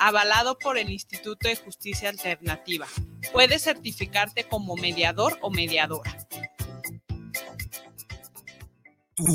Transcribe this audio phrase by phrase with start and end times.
[0.00, 2.88] avalado por el Instituto de Justicia Alternativa.
[3.32, 6.16] Puedes certificarte como mediador o mediadora.
[9.14, 9.26] Tú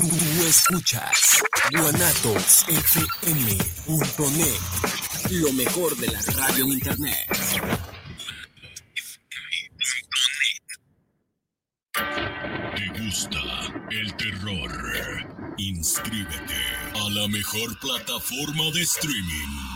[0.44, 1.40] escuchas
[1.70, 2.60] guanatosfm.net,
[5.30, 7.16] lo mejor de la radio en internet.
[12.74, 13.38] ¿Te gusta
[13.90, 14.72] el terror?
[15.58, 16.54] Inscríbete
[16.94, 19.75] a la mejor plataforma de streaming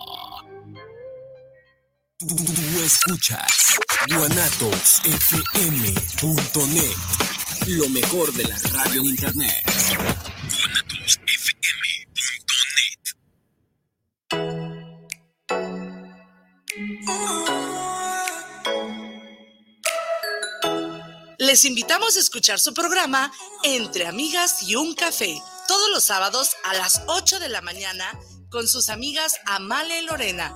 [2.21, 2.37] Tú
[2.85, 3.49] escuchas
[4.07, 6.95] guanatosfm.net,
[7.65, 9.63] lo mejor de la radio en internet.
[21.39, 23.31] Les invitamos a escuchar su programa
[23.63, 28.05] Entre Amigas y un Café, todos los sábados a las 8 de la mañana
[28.51, 30.55] con sus amigas Amale y Lorena,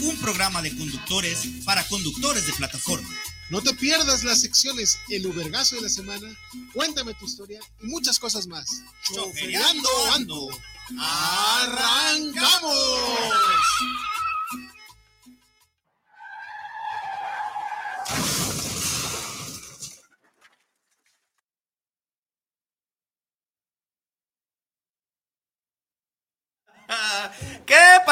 [0.00, 3.08] un programa de conductores para conductores de plataforma.
[3.50, 6.28] No te pierdas las secciones El Ubergazo de la Semana,
[6.72, 8.66] Cuéntame tu historia y muchas cosas más.
[9.02, 10.48] Chofereando Ando.
[10.98, 12.72] ¡Arrancamos!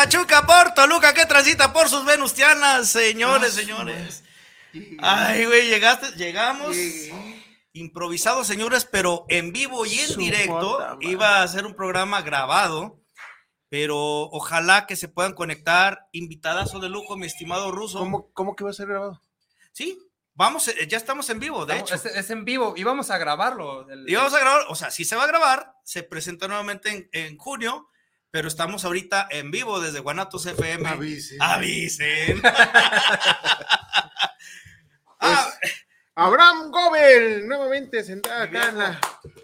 [0.05, 1.13] Pachuca por Toluca?
[1.13, 4.25] ¿Qué transita por sus venustianas, señores, señores?
[4.99, 6.75] Ay, güey, llegaste, llegamos.
[7.75, 10.59] Improvisado, señores, pero en vivo y en Su directo.
[10.59, 10.97] puta.
[11.01, 12.99] Iba a ser un programa grabado,
[13.69, 13.99] pero
[14.31, 16.07] ojalá que se puedan conectar.
[16.13, 17.99] Invitadazo de lujo, mi estimado ruso.
[17.99, 19.21] ¿Cómo, cómo que va a ser grabado?
[19.73, 19.99] Sí,
[20.33, 22.09] vamos, eh, ya estamos en vivo, de Vamos, hecho.
[22.09, 23.87] Es, es en vivo y vamos a grabarlo.
[23.91, 26.89] el- Y vamos a grabar, o sea, sí se va a grabar, se presenta nuevamente
[26.89, 27.87] en, en junio,
[28.31, 30.89] pero estamos ahorita en vivo desde Guanatos FM.
[30.89, 31.41] Avisen.
[31.43, 32.41] Avisen.
[35.21, 35.51] ah,
[36.15, 39.01] Abraham Gobel, nuevamente sentada acá en la.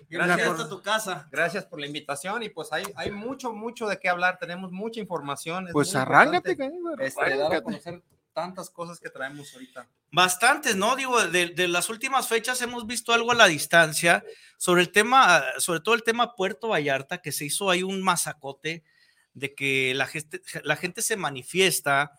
[0.09, 1.29] gracias por- a tu casa.
[1.31, 4.39] Gracias por la invitación y pues hay, hay mucho, mucho de qué hablar.
[4.39, 5.67] Tenemos mucha información.
[5.69, 7.63] es Pues arráncate, este, dar a arráncate.
[7.63, 8.03] conocer
[8.37, 9.89] tantas cosas que traemos ahorita.
[10.13, 10.95] Bastantes, ¿no?
[10.95, 14.23] Digo, de, las últimas fechas hemos visto algo a la distancia
[14.59, 18.85] sobre el tema, sobre todo el tema Puerto Vallarta, que se hizo ahí un masacote
[19.33, 22.13] de que la gente, la gente se manifiesta,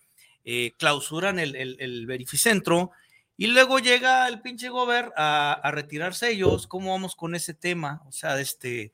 [0.43, 2.89] eh, clausuran el, el, el verificentro
[3.37, 6.65] y luego llega el pinche gober a, a retirarse ellos.
[6.65, 8.01] ¿Cómo vamos con ese tema?
[8.07, 8.91] O sea, este,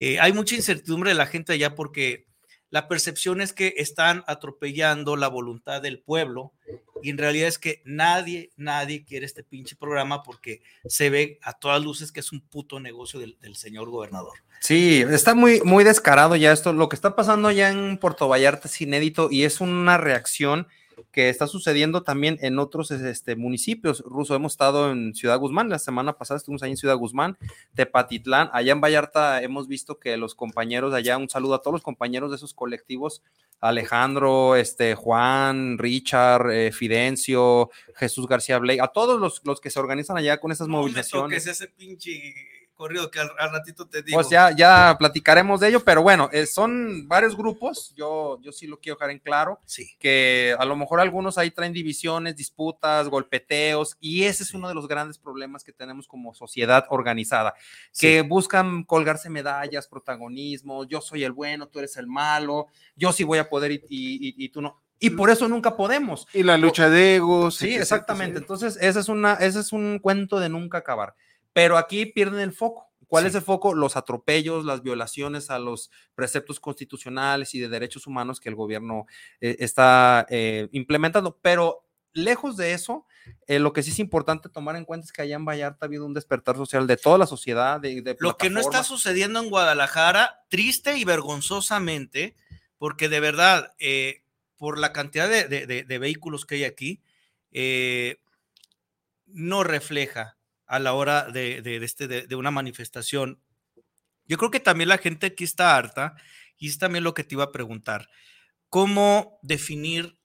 [0.00, 2.26] eh, hay mucha incertidumbre de la gente allá porque
[2.70, 6.52] la percepción es que están atropellando la voluntad del pueblo
[7.02, 11.52] y en realidad es que nadie, nadie quiere este pinche programa porque se ve a
[11.54, 14.38] todas luces que es un puto negocio del, del señor gobernador.
[14.60, 16.72] Sí, está muy, muy descarado ya esto.
[16.72, 20.66] Lo que está pasando ya en Puerto Vallarta es inédito y es una reacción
[21.12, 24.02] que está sucediendo también en otros este, municipios.
[24.06, 27.36] Ruso, hemos estado en Ciudad Guzmán, la semana pasada estuvimos ahí en Ciudad Guzmán,
[27.74, 31.74] Tepatitlán, allá en Vallarta hemos visto que los compañeros de allá, un saludo a todos
[31.74, 33.22] los compañeros de esos colectivos,
[33.60, 39.80] Alejandro, este, Juan, Richard, eh, Fidencio, Jesús García Blake, a todos los, los que se
[39.80, 41.44] organizan allá con esas No me movilizaciones.
[41.44, 44.16] toques ese pinche corrido que al, al ratito te digo.
[44.16, 48.66] Pues ya, ya platicaremos de ello, pero bueno, eh, son varios grupos, yo, yo sí
[48.66, 49.96] lo quiero dejar en claro, Sí.
[49.98, 54.74] que a lo mejor algunos ahí traen divisiones, disputas, golpeteos, y ese es uno de
[54.74, 57.52] los grandes problemas que tenemos como sociedad organizada,
[57.98, 63.24] que buscan colgarse medallas, protagonismo, yo soy el bueno, tú eres el malo, yo sí
[63.24, 64.80] voy a poder y, y- y- y tú no.
[65.00, 66.26] Y por eso nunca podemos.
[66.32, 67.54] Y la lucha de egos.
[67.56, 68.38] Sí, exactamente.
[68.38, 71.14] Entonces, ese es, una, ese es un cuento de nunca acabar.
[71.58, 72.86] Pero aquí pierden el foco.
[73.08, 73.30] ¿Cuál Sí.
[73.30, 73.74] es el foco?
[73.74, 79.06] Los atropellos, las violaciones a los preceptos constitucionales y de derechos humanos que el gobierno
[79.40, 81.36] eh, está eh, implementando.
[81.42, 83.06] Pero lejos de eso,
[83.48, 85.88] eh, lo que sí es importante tomar en cuenta es que allá en Vallarta ha
[85.88, 87.80] habido un despertar social de toda la sociedad.
[87.80, 92.36] De, de Lo que no está sucediendo en Guadalajara, triste y vergonzosamente,
[92.78, 94.22] porque de verdad, eh,
[94.58, 97.00] por la cantidad de, de- de- de vehículos que hay aquí,
[97.50, 98.18] eh,
[99.26, 100.36] no refleja
[100.68, 103.40] a la hora de, este, de, una manifestación.
[104.26, 106.14] Yo creo que también la gente aquí está harta,
[106.56, 108.08] y es también lo que te iba a preguntar.
[108.68, 110.18] ¿Cómo definir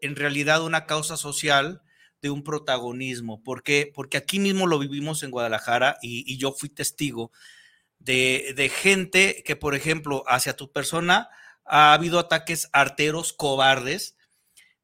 [0.00, 1.82] en realidad una causa social
[2.22, 3.42] de un protagonismo?
[3.42, 3.90] ¿Por qué?
[3.92, 7.32] Porque aquí mismo lo vivimos en Guadalajara y, yo fui testigo
[7.98, 11.28] de gente que, por ejemplo, hacia tu persona
[11.70, 14.16] ha habido ataques arteros cobardes.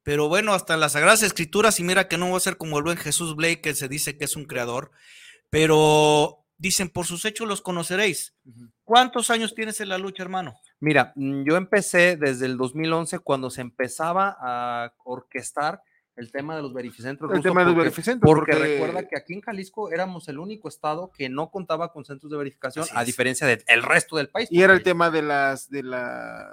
[0.07, 2.79] Pero bueno, hasta en las Sagradas Escrituras, y mira que no va a ser como
[2.79, 4.93] el buen Jesús Blake, que se dice que es un creador,
[5.51, 8.33] pero dicen, por sus hechos los conoceréis.
[8.85, 10.55] ¿Cuántos años tienes en la lucha, hermano?
[10.79, 15.83] Mira, mm, yo empecé desde el 2011 cuando se empezaba a orquestar
[16.15, 17.33] el tema de los verificentros.
[17.35, 20.39] El tema de los porque- verificentros, Porque, porque- recuerda que aquí en Jalisco éramos el
[20.39, 24.49] único estado que no contaba con centros de verificación, a diferencia del resto del país.
[24.53, 26.49] Y era el tema de las, de la,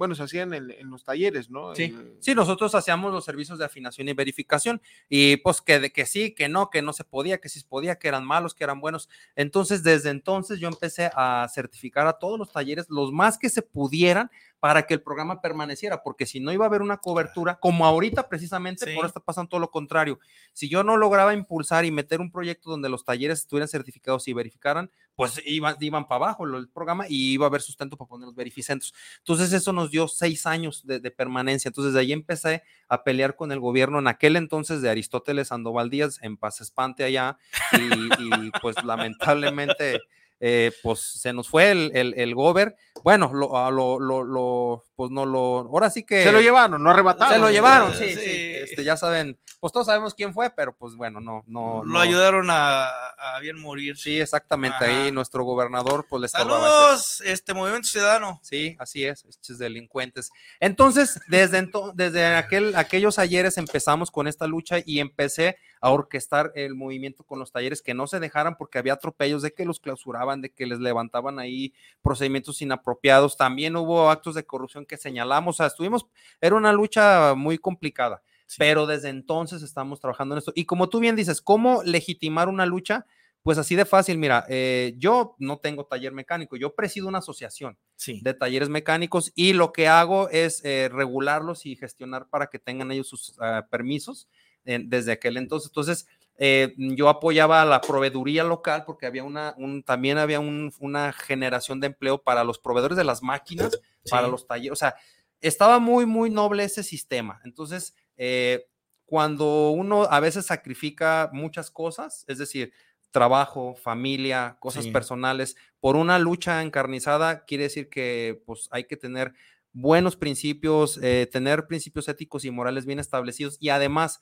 [0.00, 1.74] bueno, se hacían en, en los talleres, ¿no?
[1.74, 4.80] Sí, El- sí, nosotros hacíamos los servicios de afinación y verificación
[5.10, 7.66] y pues que, de que sí, que no, que no se podía, que sí se
[7.68, 9.10] podía, que eran malos, que eran buenos.
[9.36, 13.60] Entonces, desde entonces yo empecé a certificar a todos los talleres, los más que se
[13.60, 14.30] pudieran,
[14.60, 18.28] para que el programa permaneciera, porque si no iba a haber una cobertura, como ahorita
[18.28, 18.90] precisamente, Sí.
[18.92, 20.20] por ahora está pasando todo lo contrario.
[20.52, 24.34] Si yo no lograba impulsar y meter un proyecto donde los talleres estuvieran certificados y
[24.34, 28.26] verificaran, pues iban, iban para abajo el programa y iba a haber sustento para poner
[28.26, 28.94] los verificentros.
[29.18, 31.68] Entonces eso nos dio seis años de, de permanencia.
[31.68, 35.90] Entonces de ahí empecé a pelear con el gobierno en aquel entonces de Aristóteles Sandoval
[35.90, 37.38] Díaz en Paz Espante allá
[37.72, 40.00] y, y, pues lamentablemente
[40.40, 42.74] eh, pues se nos fue el, el, el gober.
[43.04, 46.22] Bueno, lo, a lo, lo, lo, pues no lo, ahora sí que...
[46.22, 47.32] Se lo llevaron, no arrebataron.
[47.34, 48.14] Se lo llevaron, sí, Sí.
[48.14, 48.52] sí.
[48.60, 51.82] Este, ya saben, pues todos sabemos quién fue, pero pues bueno, no, no.
[51.84, 52.00] Lo no.
[52.00, 53.96] ayudaron a, a bien morir.
[53.96, 54.76] Sí, exactamente.
[54.84, 55.04] Ajá.
[55.04, 58.38] Ahí nuestro gobernador, pues le Saludos, este Movimiento Ciudadano.
[58.42, 60.30] Sí, así es, estos delincuentes.
[60.58, 66.52] Entonces, desde, ento- desde aquel, aquellos ayeres empezamos con esta lucha y empecé a orquestar
[66.54, 69.80] el movimiento con los talleres que no se dejaran porque había atropellos de que los
[69.80, 71.72] clausuraban, de que les levantaban ahí
[72.02, 73.36] procedimientos inapropiados.
[73.36, 75.56] También hubo actos de corrupción que señalamos.
[75.56, 76.06] O sea, estuvimos,
[76.40, 78.22] era una lucha muy complicada.
[78.58, 80.52] Pero desde entonces estamos trabajando en esto.
[80.56, 83.06] Y como tú bien dices, ¿cómo legitimar una lucha?
[83.42, 87.78] Pues así de fácil, mira, eh, yo no tengo taller mecánico, yo presido una asociación
[87.96, 88.20] Sí.
[88.22, 92.90] de talleres mecánicos y lo que hago es eh, regularlos y gestionar para que tengan
[92.90, 94.28] ellos sus ah, permisos
[94.64, 95.70] eh, desde aquel entonces.
[95.70, 96.06] Entonces,
[96.38, 101.12] eh, yo apoyaba a la proveeduría local porque había una, un, también había un- una
[101.12, 103.78] generación de empleo para los proveedores de las máquinas,
[104.08, 104.94] para los talleres, o sea,
[105.40, 107.40] estaba muy, muy noble ese sistema.
[107.44, 108.66] Entonces, eh,
[109.06, 112.72] cuando uno a veces sacrifica muchas cosas, es decir,
[113.10, 114.92] trabajo, familia, cosas Sí.
[114.92, 119.32] personales, por una lucha encarnizada, quiere decir que pues hay que tener
[119.72, 124.20] buenos principios, eh, tener principios éticos y morales bien establecidos y además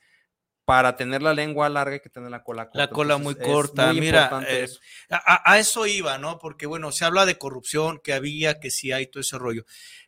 [0.69, 2.79] para tener la lengua larga hay que tener la cola corta.
[2.79, 3.87] La cola Entonces, muy corta.
[3.87, 4.81] muy Mira, eh, eso.
[5.09, 6.39] a, a- a eso iba, ¿no?
[6.39, 9.65] Porque bueno, se habla de corrupción, que había, que sí hay, todo ese rollo.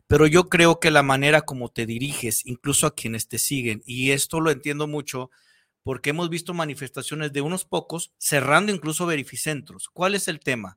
[0.07, 4.11] Pero yo creo que la manera como te diriges, incluso a quienes te siguen, y
[4.11, 5.31] esto lo entiendo mucho
[5.83, 9.89] porque hemos visto manifestaciones de unos pocos cerrando incluso verificentros.
[9.89, 10.77] ¿Cuál es el tema?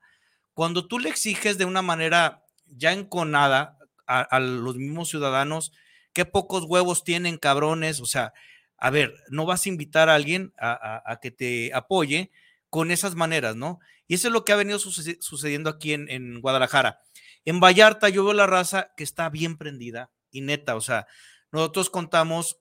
[0.54, 5.74] Cuando tú le exiges de una manera ya enconada a, a los mismos ciudadanos,
[6.14, 8.34] qué pocos huevos tienen cabrones, o sea,
[8.78, 12.32] a ver, no vas a invitar a alguien a, que te apoye
[12.70, 13.80] con esas maneras, ¿no?
[14.08, 17.00] Y eso es lo que ha venido suce- sucediendo aquí en, Guadalajara.
[17.46, 21.08] En Vallarta yo veo la raza que está bien prendida y neta, o sea,
[21.52, 22.60] nosotros contamos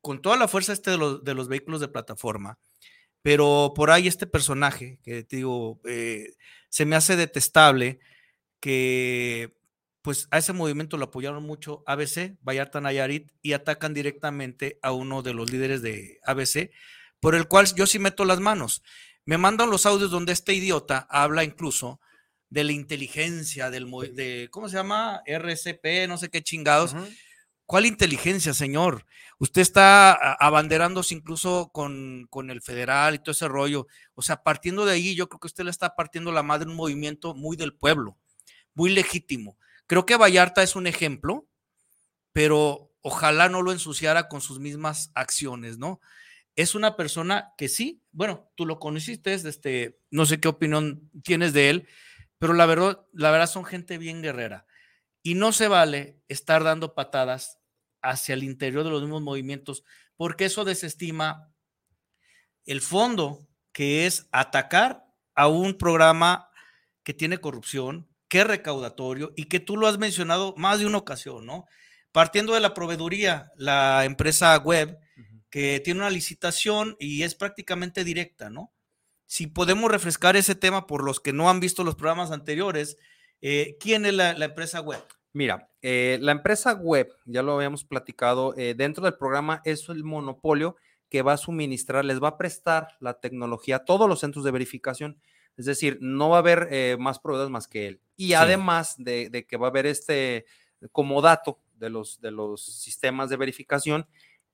[0.00, 2.58] con toda la fuerza este de los, de los vehículos de plataforma,
[3.22, 6.34] pero por ahí este personaje que te digo, eh,
[6.70, 8.00] se me hace detestable
[8.60, 9.55] que
[10.06, 15.20] pues a ese movimiento lo apoyaron mucho ABC, Vallarta Nayarit, y atacan directamente a uno
[15.20, 16.70] de los líderes de ABC,
[17.18, 18.84] por el cual yo sí meto las manos.
[19.24, 22.00] Me mandan los audios donde este idiota habla incluso
[22.50, 25.22] de la inteligencia, del, de, ¿cómo se llama?
[25.26, 26.94] RCP, no sé qué chingados.
[27.64, 29.06] ¿Cuál inteligencia, señor?
[29.40, 33.88] Usted está abanderándose incluso con, con el federal y todo ese rollo.
[34.14, 36.76] O sea, partiendo de ahí, yo creo que usted le está partiendo la madre un
[36.76, 38.16] movimiento muy del pueblo,
[38.72, 39.58] muy legítimo.
[39.86, 41.48] Creo que Vallarta es un ejemplo,
[42.32, 46.00] pero ojalá no lo ensuciara con sus mismas acciones, ¿no?
[46.56, 51.52] Es una persona que sí, bueno, tú lo conociste, este, no sé qué opinión tienes
[51.52, 51.88] de él,
[52.38, 54.66] pero la verdad, la verdad son gente bien guerrera.
[55.22, 57.58] Y no se vale estar dando patadas
[58.02, 59.84] hacia el interior de los mismos movimientos,
[60.16, 61.52] porque eso desestima
[62.64, 66.50] el fondo, que es atacar a un programa
[67.02, 71.46] que tiene corrupción, es recaudatorio y que tú lo has mencionado más de una ocasión,
[71.46, 71.66] ¿no?
[72.12, 74.98] Partiendo de la proveeduría, la empresa web,
[75.50, 78.72] que tiene una licitación y es prácticamente directa, ¿no?
[79.26, 82.96] Si podemos refrescar ese tema por los que no han visto los programas anteriores,
[83.40, 85.02] eh, ¿quién es la, empresa web?
[85.32, 90.04] Mira, eh, la empresa web, ya lo habíamos platicado, eh, dentro del programa es el
[90.04, 90.76] monopolio
[91.10, 94.50] que va a suministrar, les va a prestar la tecnología a todos los centros de
[94.50, 95.20] verificación.
[95.56, 98.00] Es decir, no va a haber más proveedores más que él.
[98.16, 100.46] Y además de, que va a haber este,
[100.92, 104.06] como dato de los, de los sistemas de verificación,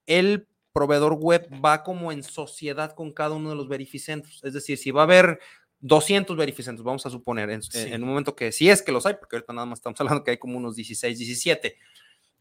[0.07, 4.42] el proveedor web va como en sociedad con cada uno de los verificentros.
[4.42, 5.38] Es decir, si va a haber
[5.81, 9.14] 200 verificentros, vamos a suponer, en, en, un momento que sí es que los hay,
[9.14, 11.76] porque ahorita nada más estamos hablando que hay como unos 16, 17.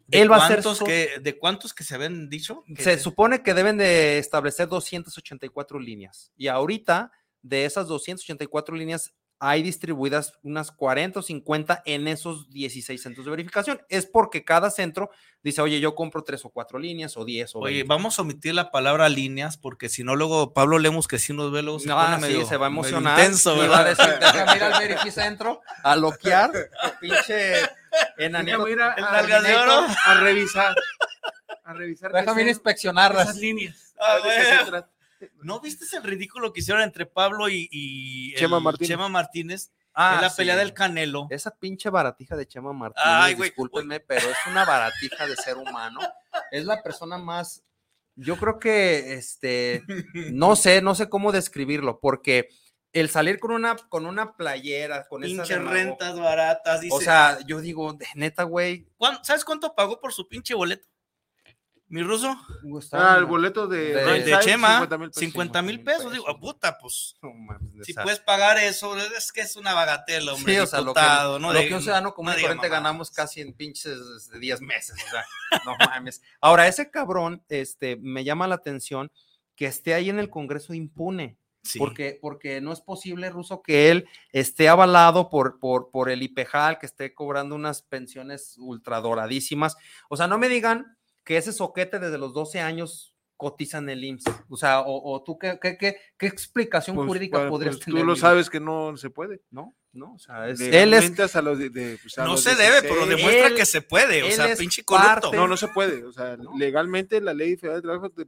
[0.07, 2.63] ¿De Él va a ser que, ¿De cuántos que se habían dicho?
[2.77, 6.31] Se supone que deben de establecer 284 líneas.
[6.35, 7.11] Y ahorita
[7.41, 9.13] de esas 284 líneas
[9.43, 13.81] hay distribuidas unas 40 o 50 en esos 16 centros de verificación.
[13.89, 15.09] Es porque cada centro
[15.41, 18.53] dice, oye, yo compro tres o cuatro líneas o 10 o Oye, vamos a omitir
[18.53, 21.87] la palabra líneas porque si no, luego Pablo Lemos, que sí nos ve, luego se,
[21.87, 23.17] no, sí, se va a emocionar.
[23.17, 26.51] Intenso, va a decir, déjame ir al verificentro a loquear,
[26.99, 27.53] pinche
[28.19, 28.63] enanito.
[28.63, 29.21] Mira, a, a,
[30.19, 30.75] revisar.
[31.63, 32.11] A revisar.
[32.13, 33.95] Déjame ir a inspeccionar las líneas.
[33.97, 34.85] A ver.
[35.41, 38.89] ¿No viste el ridículo que hicieron entre Pablo y, Chema, Martínez.
[38.89, 39.71] Chema Martínez?
[39.93, 41.27] Ah, en la pelea del Canelo.
[41.29, 45.99] Esa pinche baratija de Chema Martínez, discúlpenme, pero es una baratija de ser humano.
[46.49, 47.63] Es la persona más,
[48.15, 49.83] yo creo que, este,
[50.31, 52.49] no sé, no sé cómo describirlo, porque
[52.93, 56.81] el salir con una, con una playera, con pinche rentas baratas.
[56.89, 58.87] o sea, yo digo, neta, güey.
[59.23, 60.87] ¿Sabes cuánto pagó por su pinche boleto?
[61.91, 62.37] Mi ruso.
[62.93, 66.11] Ah, el boleto de, de, Chema, 50 mil pesos.
[66.13, 67.17] Digo, puta, pues.
[67.83, 70.53] si puedes pagar eso, es que es una bagatela, hombre.
[70.53, 71.51] Sí, o sea, lo que, ¿no?
[71.51, 74.95] lo que un ciudadano común corriente ganamos casi en pinches de 10 meses.
[75.05, 75.25] O sea,
[75.65, 76.21] no mames.
[76.39, 79.11] Ahora, ese cabrón, este, me llama la atención
[79.57, 81.37] que esté ahí en el Congreso impune.
[81.77, 86.79] Porque, porque no es posible, Ruso, que él esté avalado por, por, por el IPEJAL,
[86.79, 89.75] que esté cobrando unas pensiones ultradoradísimas.
[90.09, 93.11] O sea, no me digan que ese soquete desde los 12 años
[93.41, 94.25] cotiza en el IMSS.
[94.49, 98.01] O sea, o, tú, ¿qué, qué, qué, explicación pues, jurídica podrías pues, tener?
[98.01, 99.41] Tú lo sabes que no se puede.
[99.49, 103.07] No, no, o sea, es, él es, a los de, pues, no se debe, pero
[103.07, 105.33] demuestra que se puede, o sea, pinche corrupto.
[105.33, 108.27] No, no se puede, o sea, legalmente la ley federal de trabajo te,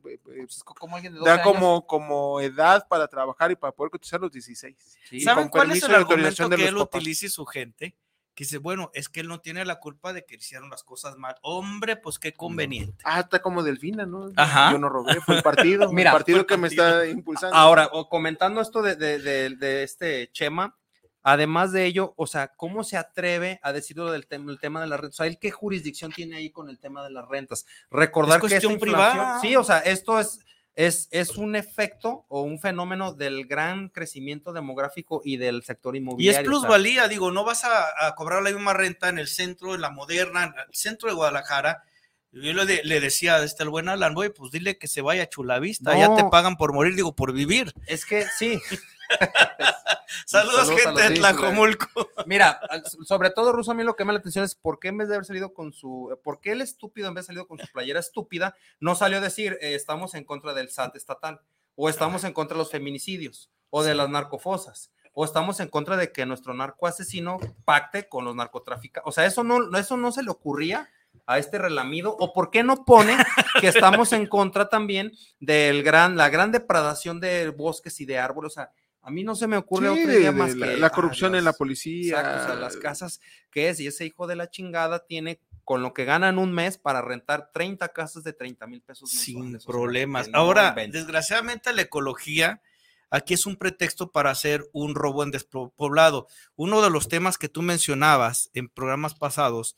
[1.24, 4.76] da como, como edad para trabajar y para poder cotizar los 16.
[5.24, 7.96] ¿Saben cuál es el argumento que él utilice su gente?
[8.36, 11.18] Que dice, bueno, es que él no tiene la culpa de que hicieron las cosas
[11.18, 11.36] mal.
[11.42, 13.04] Hombre, pues qué conveniente.
[13.06, 14.32] Ah, está como Delfina, ¿no?
[14.36, 14.72] Ajá.
[14.72, 17.56] Yo no robé, fue el partido, Mira, el partido que me está impulsando.
[17.56, 20.76] Ahora, o comentando esto de, de, de, este Chema,
[21.22, 24.88] además de ello, o sea, ¿cómo se atreve a decirlo del tema, el tema de
[24.88, 25.16] las rentas?
[25.16, 27.68] O sea, ¿él qué jurisdicción tiene ahí con el tema de las rentas?
[27.92, 29.40] Recordar que es privada.
[29.42, 30.40] Sí, o sea, esto es
[30.76, 36.40] es, es un efecto o un fenómeno del gran crecimiento demográfico y del sector inmobiliario.
[36.40, 39.82] Y es plusvalía, digo, no vas a, cobrar la misma renta en el centro, en
[39.82, 41.84] la moderna, en el centro de Guadalajara.
[42.32, 45.30] Yo le, le decía a este el buen Alan, pues dile que se vaya a
[45.30, 47.72] Chulavista, ya te pagan por morir, digo, por vivir.
[47.86, 48.60] Es que sí.
[50.26, 51.88] Saludos, gente de Tlajomulco.
[52.26, 52.60] Mira,
[53.06, 54.98] sobre todo, Ruso, a mí lo que me da la atención es por qué en
[54.98, 57.48] vez de haber salido con su, por qué el estúpido en vez de haber salido
[57.48, 61.42] con su playera estúpida, no salió a decir eh, estamos en contra del SAT estatal,
[61.76, 65.98] o estamos en contra de los feminicidios, o de las narcofosas, o estamos en contra
[65.98, 69.08] de que nuestro narco asesino pacte con los narcotraficantes.
[69.08, 70.90] O sea, eso no, eso no se le ocurría
[71.26, 72.16] a este relamido?
[72.20, 73.18] ¿O por qué no pone
[73.60, 78.54] que estamos en contra también del gran, la gran depredación de bosques y de árboles?
[78.54, 78.72] O sea,
[79.04, 81.52] a mí no se me ocurre otra idea más la, que la corrupción en la
[81.52, 82.20] policía.
[82.20, 83.20] o sea, las casas
[83.52, 86.78] que es, y ese hijo de la chingada tiene con lo que ganan un mes
[86.78, 89.12] para rentar 30 casas de 30 mil pesos.
[89.12, 90.30] Sin problemas.
[90.34, 92.62] Ahora, desgraciadamente la ecología
[93.10, 96.28] aquí es un pretexto para hacer un robo en despoblado.
[96.56, 99.76] Uno de los temas que tú mencionabas en programas pasados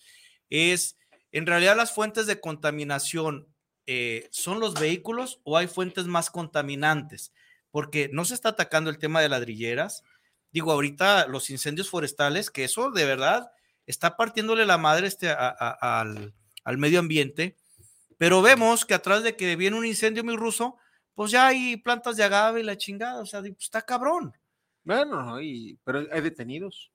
[0.51, 0.97] es,
[1.31, 3.47] en realidad las fuentes de contaminación
[3.87, 7.31] eh, son los vehículos o hay fuentes más contaminantes
[7.75, 10.05] porque no se está atacando el tema de ladrilleras.
[10.49, 13.51] Digo, ahorita los incendios forestales, que eso de verdad
[13.85, 16.33] está partiéndole la madre este al,
[16.77, 17.57] medio ambiente.
[18.17, 20.77] Pero vemos que atrás de que viene un incendio muy ruso,
[21.15, 24.31] pues ya hay plantas de agave y la chingada, o sea, pues, está cabrón.
[24.85, 25.35] Bueno,
[25.83, 26.93] pero hay detenidos.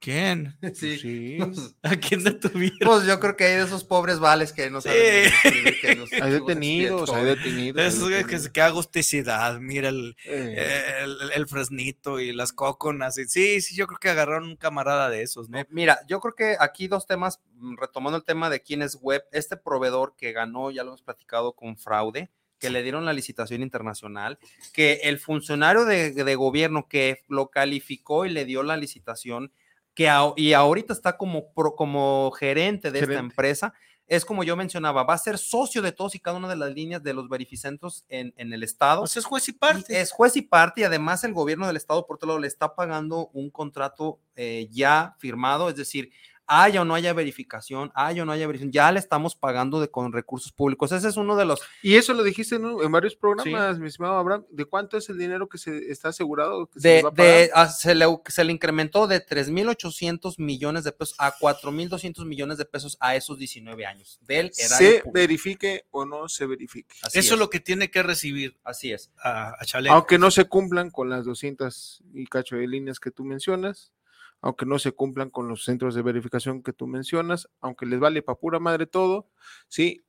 [0.00, 0.56] ¿Quién?
[0.74, 1.38] Sí.
[1.82, 2.78] ¿A quién detuvieron?
[2.80, 4.98] Pues yo creo que hay de esos pobres vales que no saben.
[6.22, 7.82] hay detenidos, hay detenidos.
[7.82, 11.02] Eso es que, que agusticidad, mira el, eh.
[11.02, 13.16] el, el, fresnito y las coconas.
[13.16, 15.58] Sí, sí, yo creo que agarraron un camarada de esos, ¿no?
[15.70, 19.24] Mira, yo creo que aquí dos temas, mm, retomando el tema de quién es web,
[19.32, 23.62] este proveedor que ganó, ya lo hemos platicado con fraude, que le dieron la licitación
[23.62, 24.38] internacional,
[24.72, 29.52] que el funcionario de, de gobierno que lo calificó y le dio la licitación
[29.98, 33.74] que y ahorita está como, como gerente de esta empresa,
[34.06, 36.72] es como yo mencionaba, va a ser socio de todos y cada una de las
[36.72, 39.00] líneas de los verificentros en, en el Estado.
[39.00, 40.00] Pues es juez y parte.
[40.00, 42.76] es juez y parte y además el gobierno del Estado, por otro lado, le está
[42.76, 46.12] pagando un contrato eh, ya firmado, es decir,
[46.48, 49.90] haya o no haya verificación, haya o no haya verificación, ya le estamos pagando de,
[49.90, 50.90] con recursos públicos.
[50.90, 51.60] Ese es uno de los...
[51.82, 55.48] Y eso lo dijiste en, varios programas, mi estimado Abraham, ¿de cuánto es el dinero
[55.48, 56.68] que se está asegurado?
[56.74, 61.34] de, se, de ah, se, le, se, le, incrementó de 3.800 millones de pesos a
[61.34, 64.18] 4.200 millones de pesos a esos 19 años.
[64.22, 66.94] Del se verifique o no se verifique.
[67.12, 67.38] eso es.
[67.38, 68.56] lo que tiene que recibir.
[68.64, 69.12] Así es.
[69.22, 69.56] A, a
[69.90, 73.92] Aunque no se cumplan con las 200 y cacho de líneas que tú mencionas
[74.40, 78.22] aunque no se cumplan con los centros de verificación que tú mencionas, aunque les vale
[78.22, 79.28] para pura madre todo,
[79.68, 80.02] sí,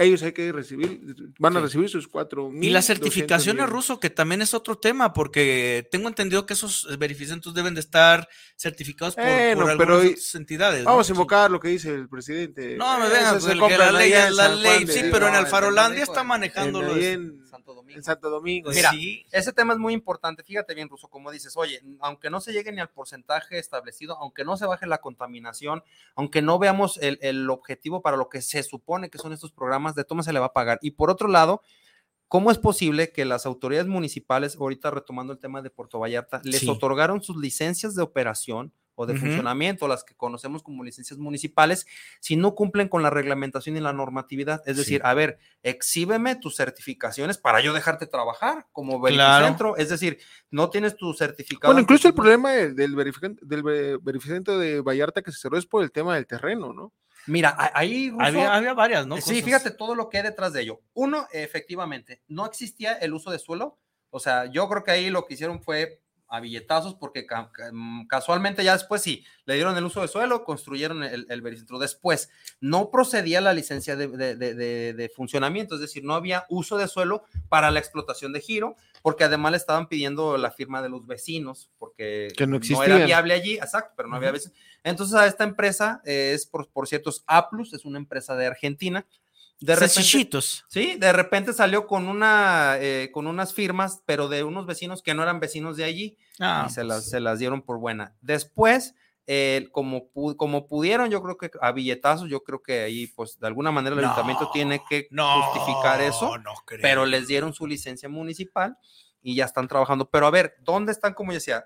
[0.00, 1.00] ellos hay que recibir,
[1.38, 5.12] van a recibir sus cuatro Y la certificación es ruso, que también es otro tema,
[5.12, 8.26] porque tengo entendido que esos verificantes deben de estar
[8.56, 10.84] certificados por, algunas entidades.
[10.84, 12.76] Vamos a invocar lo que dice el presidente.
[12.76, 16.96] No, me vengan, pues, la ley es la ley, sí, pero en Alfarolandia está manejándolo.
[16.96, 17.98] En, Santo Domingo.
[17.98, 18.70] En Santo Domingo.
[18.70, 18.90] Mira,
[19.30, 22.72] ese tema es muy importante, fíjate bien, Ruso, como dices, oye, aunque no se llegue
[22.72, 25.82] ni al porcentaje establecido, aunque no se baje la contaminación,
[26.14, 29.94] aunque no veamos el, el objetivo para lo que se supone que son estos programas,
[29.94, 30.78] de toma se le va a pagar.
[30.82, 31.62] Y por otro lado,
[32.28, 36.68] ¿cómo es posible que las autoridades municipales, ahorita retomando el tema de Puerto Vallarta, les
[36.68, 41.86] otorgaron sus licencias de operación o de funcionamiento, las que conocemos como licencias municipales,
[42.20, 44.62] si no cumplen con la reglamentación y la normatividad?
[44.66, 49.78] Es decir, a ver, exhíbeme tus certificaciones para yo dejarte trabajar como verificentro.
[49.78, 50.18] Es decir,
[50.50, 51.72] no tienes tu certificado.
[51.72, 53.62] Bueno, incluso el problema del, verificante, del
[54.02, 56.92] verificante de Vallarta que se cerró es por el tema del terreno, ¿no?
[57.26, 59.16] Mira, ahí había, varias, ¿no?
[59.16, 60.82] Sí, fíjate todo lo que hay detrás de ello.
[60.92, 63.78] Uno, efectivamente, no existía el uso de suelo.
[64.10, 67.26] O sea, yo creo que ahí lo que hicieron fue a billetazos porque
[67.72, 72.30] mm, casualmente ya después sí, le dieron el uso de suelo, construyeron el, el Después,
[72.60, 77.70] no procedía la licencia de, de, funcionamiento, es decir, no había uso de suelo para
[77.70, 82.28] la explotación de giro, porque además le estaban pidiendo la firma de los vecinos, porque
[82.46, 84.56] no, era viable allí, exacto, pero no había vecinos.
[84.84, 89.04] Entonces a esta empresa es, por, por cierto, es Aplus, es una empresa de Argentina,
[89.60, 94.64] de repente, sí, de repente salió con una eh, con unas firmas, pero de unos
[94.64, 97.10] vecinos que no eran vecinos de allí ah, y se, las, pues.
[97.10, 98.14] se las dieron por buena.
[98.22, 98.94] Después,
[99.26, 103.46] eh, como, como pudieron, yo creo que a billetazos, yo creo que ahí, pues de
[103.46, 106.32] alguna manera el ayuntamiento tiene que justificar eso,
[106.80, 108.78] pero les dieron su licencia municipal
[109.22, 110.08] y ya están trabajando.
[110.08, 111.64] Pero a ver, ¿dónde están, como yo decía?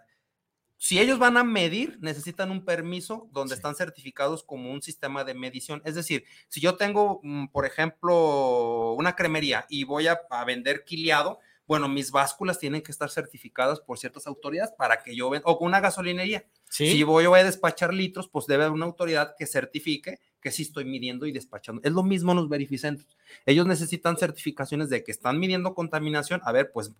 [0.84, 5.32] Si ellos van a medir, necesitan un permiso donde están certificados como un sistema de
[5.32, 5.80] medición.
[5.86, 11.40] Es decir, si yo tengo, mm, por ejemplo, una cremería y voy a, vender quiliado,
[11.66, 15.59] bueno, mis básculas tienen que estar certificadas por ciertas autoridades para que yo venda, o
[15.64, 16.44] una gasolinería.
[16.68, 20.62] Si voy, voy a despachar litros, pues debe haber una autoridad que certifique que sí
[20.62, 21.81] estoy midiendo y despachando.
[21.85, 23.16] Es lo mismo los verificentros.
[23.46, 26.42] Ellos necesitan certificaciones de que están midiendo contaminación.
[26.44, 26.92] A ver, pues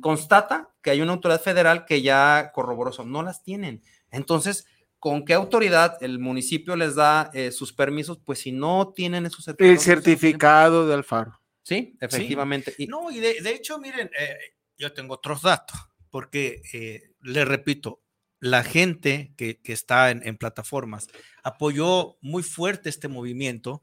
[0.00, 3.04] constata que hay una autoridad federal que ya corroboró eso.
[3.04, 3.82] No las tienen.
[4.10, 4.66] Entonces,
[4.98, 8.18] ¿con qué autoridad el municipio les da eh, sus permisos?
[8.24, 9.86] Pues si no tienen esos certificados.
[9.86, 11.38] El certificado de Alfaro.
[11.66, 12.76] Sí, efectivamente.
[12.86, 14.38] no, y de, hecho, miren, eh,
[14.78, 15.76] yo tengo otros datos,
[16.10, 18.04] porque eh, le repito,
[18.38, 21.08] la gente que, está en, plataformas
[21.42, 23.82] apoyó muy fuerte este movimiento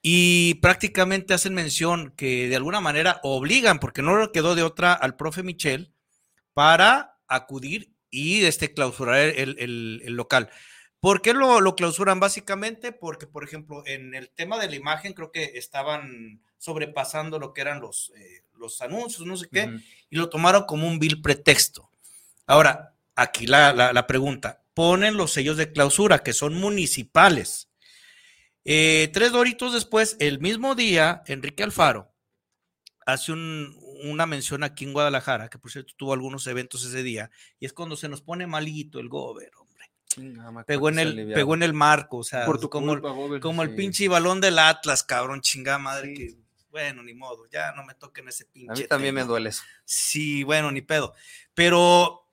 [0.00, 4.92] y prácticamente hacen mención que de alguna manera obligan, porque no le quedó de otra
[4.92, 5.92] al profe Michel,
[6.54, 10.50] para acudir y este, clausurar el, local.
[11.02, 12.20] ¿Por qué lo, clausuran?
[12.20, 17.52] Básicamente porque, por ejemplo, en el tema de la imagen creo que estaban sobrepasando lo
[17.52, 21.20] que eran los, eh, los anuncios, no sé qué, y lo tomaron como un vil
[21.20, 21.90] pretexto.
[22.46, 27.68] Ahora, aquí la, pregunta, ponen los sellos de clausura que son municipales.
[28.64, 32.12] Eh, tres doritos después, el mismo día, Enrique Alfaro
[33.06, 37.66] hace una mención aquí en Guadalajara, que por cierto tuvo algunos eventos ese día, y
[37.66, 39.61] es cuando se nos pone malito el gobierno,
[40.66, 43.40] pegó en el, pegó en el marco, o sea, Por tu como, culpa, Bobel.
[43.40, 46.34] como el pinche balón del Atlas, cabrón, chingada madre, que,
[46.70, 48.72] bueno, ni modo, ya no me toquen ese pinche.
[48.72, 49.62] A mí también me duele eso.
[49.84, 51.14] Sí, bueno, ni pedo.
[51.54, 52.26] Pero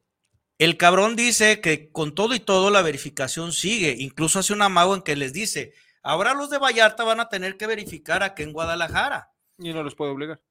[0.57, 3.95] el cabrón dice que con todo y todo la verificación sigue.
[3.99, 7.57] Incluso hace un amago en que les dice, ahora los de Vallarta van a tener
[7.57, 9.31] que verificar aquí en Guadalajara.
[9.57, 10.41] Y no los puedo obligar.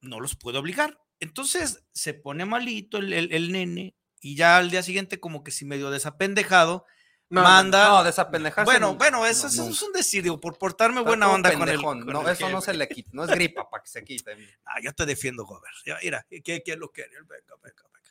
[0.00, 0.98] No los puede obligar.
[1.20, 5.50] Entonces se pone malito el, el- el nene y ya al día siguiente como que
[5.50, 6.86] si medio desapendejado,
[7.28, 7.88] No, manda...
[7.88, 8.64] No, desapendejarse.
[8.64, 11.82] bueno, no- bueno, eso, no, es un decir, digo, por portarme buena onda con el...
[11.82, 14.34] con No, el eso no se le quita, no es gripa para que se quite.
[14.64, 15.72] Ah, yo te defiendo, Gober.
[16.02, 17.10] Mira, ¿quién, quién lo quiere?
[17.20, 18.10] Venga, venga, venga.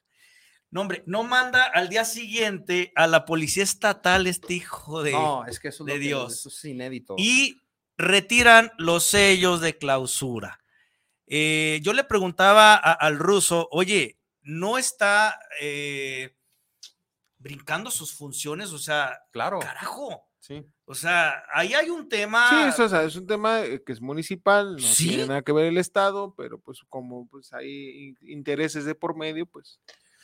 [0.71, 5.12] No, hombre, no manda al día siguiente a la policía estatal este hijo de...
[5.12, 6.34] No, es que eso es, de que- Dios.
[6.34, 7.15] eso es inédito.
[7.17, 7.60] y
[7.97, 10.60] retiran los sellos de clausura.
[11.28, 16.36] Eh, yo le preguntaba a- al ruso, oye, ¿no está eh,
[17.38, 18.71] brincando sus funciones?
[18.71, 20.27] O sea, claro, carajo.
[20.39, 20.65] sí.
[20.86, 22.49] O sea, ahí hay un tema...
[22.49, 25.08] Sí, eso, o sea, es un tema eh, que es municipal, no ¿Sí?
[25.08, 29.15] tiene nada que ver el Estado, pero pues como pues hay in- intereses de por
[29.15, 29.79] medio, pues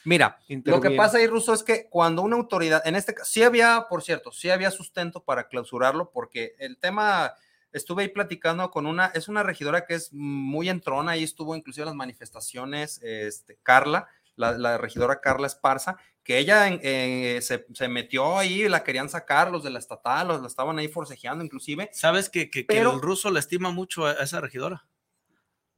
[0.05, 3.43] Mira, lo que pasa ahí, Ruso, es que cuando una autoridad, en este caso, sí
[3.43, 7.33] había, por cierto, sí había sustento para clausurarlo, porque el tema,
[7.73, 11.83] estuve ahí platicando con una, es una regidora que es muy entrona, ahí estuvo inclusive
[11.83, 17.87] en las manifestaciones, este, Carla, la, la regidora Carla Esparza, que ella eh, se, se
[17.87, 21.89] metió ahí, la querían sacar los de la estatal, los la estaban ahí forcejeando inclusive.
[21.93, 24.85] ¿Sabes que, que- que Pero- el ruso le estima mucho a, a esa regidora?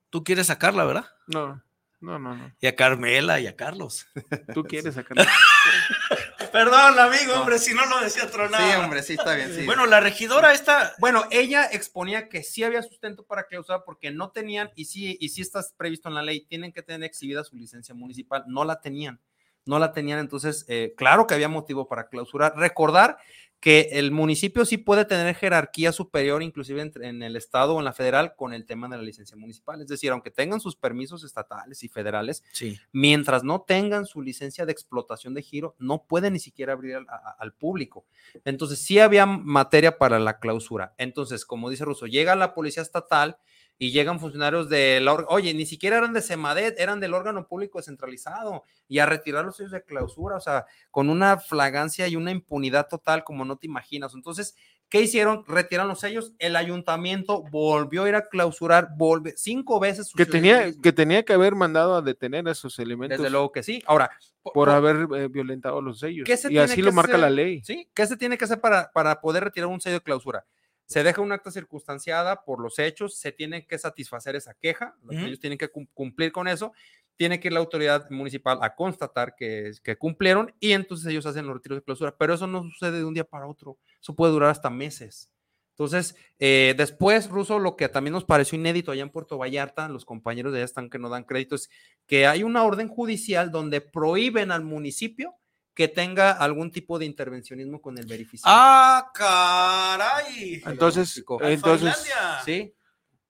[0.10, 1.06] Tú quieres sacarla, ¿verdad?
[1.28, 1.64] No,
[2.02, 2.54] no, no, no.
[2.60, 4.06] Y a Carmela y a Carlos.
[4.54, 5.24] Tú quieres sacarlo.
[6.52, 9.66] Perdón, amigo, hombre, si no lo decía otro Sí, hombre, sí, está bien, sí.
[9.66, 10.94] Bueno, la regidora esta...
[11.00, 15.30] Bueno, ella exponía que sí había sustento para clausurar porque no tenían, y sí, y
[15.30, 18.82] sí está previsto en la ley, tienen que tener exhibida su licencia municipal, no la
[18.82, 19.22] tenían,
[19.66, 22.54] no la tenían, entonces, eh, claro que había motivo para clausurar.
[22.58, 23.18] Recordar
[23.62, 27.86] que el municipio sí puede tener jerarquía superior, inclusive entre- en el estado o en
[27.86, 31.24] la federal, con el tema de la licencia municipal, es decir, aunque tengan sus permisos
[31.24, 32.78] estatales y federales, Sí.
[32.92, 37.08] mientras no tengan su licencia de explotación de giro, no pueden ni siquiera abrir al,
[37.08, 38.04] a- al público.
[38.46, 40.96] Entonces, sí había materia para la clausura.
[40.98, 43.38] Entonces, como dice Russo, llega la policía estatal
[43.82, 47.48] y llegan funcionarios de la, or- oye, ni siquiera eran de Semadet, eran del órgano
[47.48, 52.16] público descentralizado y a retirar los sellos de clausura, o sea, con una flagancia y
[52.16, 54.14] una impunidad total como no te imaginas.
[54.14, 54.56] Entonces,
[54.88, 55.44] ¿qué hicieron?
[55.48, 60.14] Retiran los sellos, el ayuntamiento volvió a ir a clausurar, volve, cinco veces.
[60.16, 63.64] que tenía, que tenía que haber mandado a detener a esos elementos Desde luego que
[63.64, 63.82] sí.
[63.88, 64.12] Ahora,
[64.44, 66.28] po- por po- haber eh, violentado los sellos.
[66.28, 67.64] ¿Qué se Y así lo marca la ley.
[67.64, 67.90] ¿Sí?
[67.96, 70.46] ¿Qué se tiene que hacer para, para poder retirar un sello de clausura?
[70.92, 75.40] Se deja un acta circunstanciada por los hechos, se tiene que satisfacer esa queja, ellos
[75.40, 76.74] tienen que cum- cumplir con eso,
[77.16, 81.46] tiene que ir la autoridad municipal a constatar que, que cumplieron y entonces ellos hacen
[81.46, 84.34] los retiros de clausura, pero eso no sucede de un día para otro, eso puede
[84.34, 85.32] durar hasta meses.
[85.70, 90.04] Entonces, eh, después, Ruso, lo que también nos pareció inédito allá en Puerto Vallarta, los
[90.04, 91.70] compañeros de allá están que no dan crédito, es
[92.06, 95.36] que hay una orden judicial donde prohíben al municipio
[95.82, 98.54] que tenga algún tipo de intervencionismo con el verificado.
[98.56, 100.62] ¡Ah, caray!
[100.64, 102.08] Entonces, entonces.
[102.46, 102.72] Sí,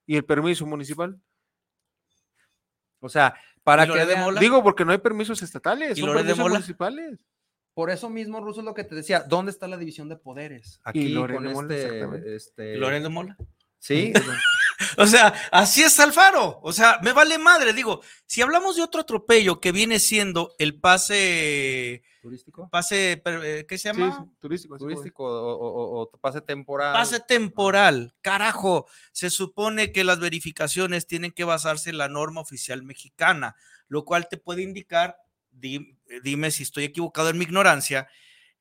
[0.06, 1.18] ¿y el permiso municipal?
[3.00, 3.34] o sea,
[3.64, 4.42] para ¿Y que de Mola?
[4.42, 6.54] Digo, porque no hay permisos estatales, ¿Y son Loret de permisos Mola?
[6.56, 7.20] municipales.
[7.74, 10.82] por eso mismo, Ruso, es lo que te decía, ¿dónde está la división de poderes?
[10.84, 12.36] Aquí con de Mola, este, exactamente.
[12.36, 13.38] este- ¿Y de Mola?
[13.80, 14.12] Sí,
[14.98, 16.60] O sea, así es Alfaro.
[16.64, 17.72] O sea, me vale madre.
[17.72, 23.78] Digo, si hablamos de otro atropello que viene siendo el pase, turístico, pase, eh, ¿qué
[23.78, 24.26] se llama?
[24.26, 24.78] sí, turístico.
[24.78, 26.94] sí, turístico o, o- o- o pase temporal.
[26.94, 28.14] Pase temporal.
[28.22, 33.56] Carajo, se supone que las verificaciones tienen que basarse en la norma oficial mexicana,
[33.88, 35.18] lo cual te puede indicar,
[35.50, 38.08] di- dime si estoy equivocado en mi ignorancia,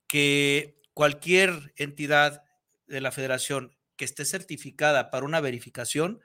[0.07, 2.43] que cualquier entidad
[2.87, 6.21] de la federación que esté certificada para una verificación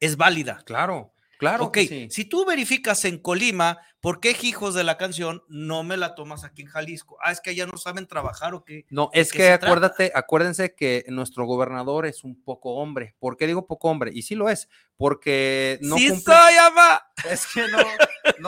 [0.00, 0.62] es válida.
[0.64, 1.64] Claro, claro.
[1.64, 2.08] ok, que sí.
[2.10, 6.44] si tú verificas en Colima, ¿por qué hijos de la canción no me la tomas
[6.44, 7.16] aquí en Jalisco?
[7.22, 8.84] Ah, es que allá no saben trabajar o qué.
[8.90, 9.66] No, ¿De es que trata?
[9.66, 13.14] acuérdate, acuérdense que nuestro gobernador es un poco hombre.
[13.18, 14.10] ¿Por qué digo poco hombre?
[14.12, 16.34] Y sí lo es, porque no sí cumple.
[16.34, 17.02] soy, ama.
[17.30, 17.78] Es que no,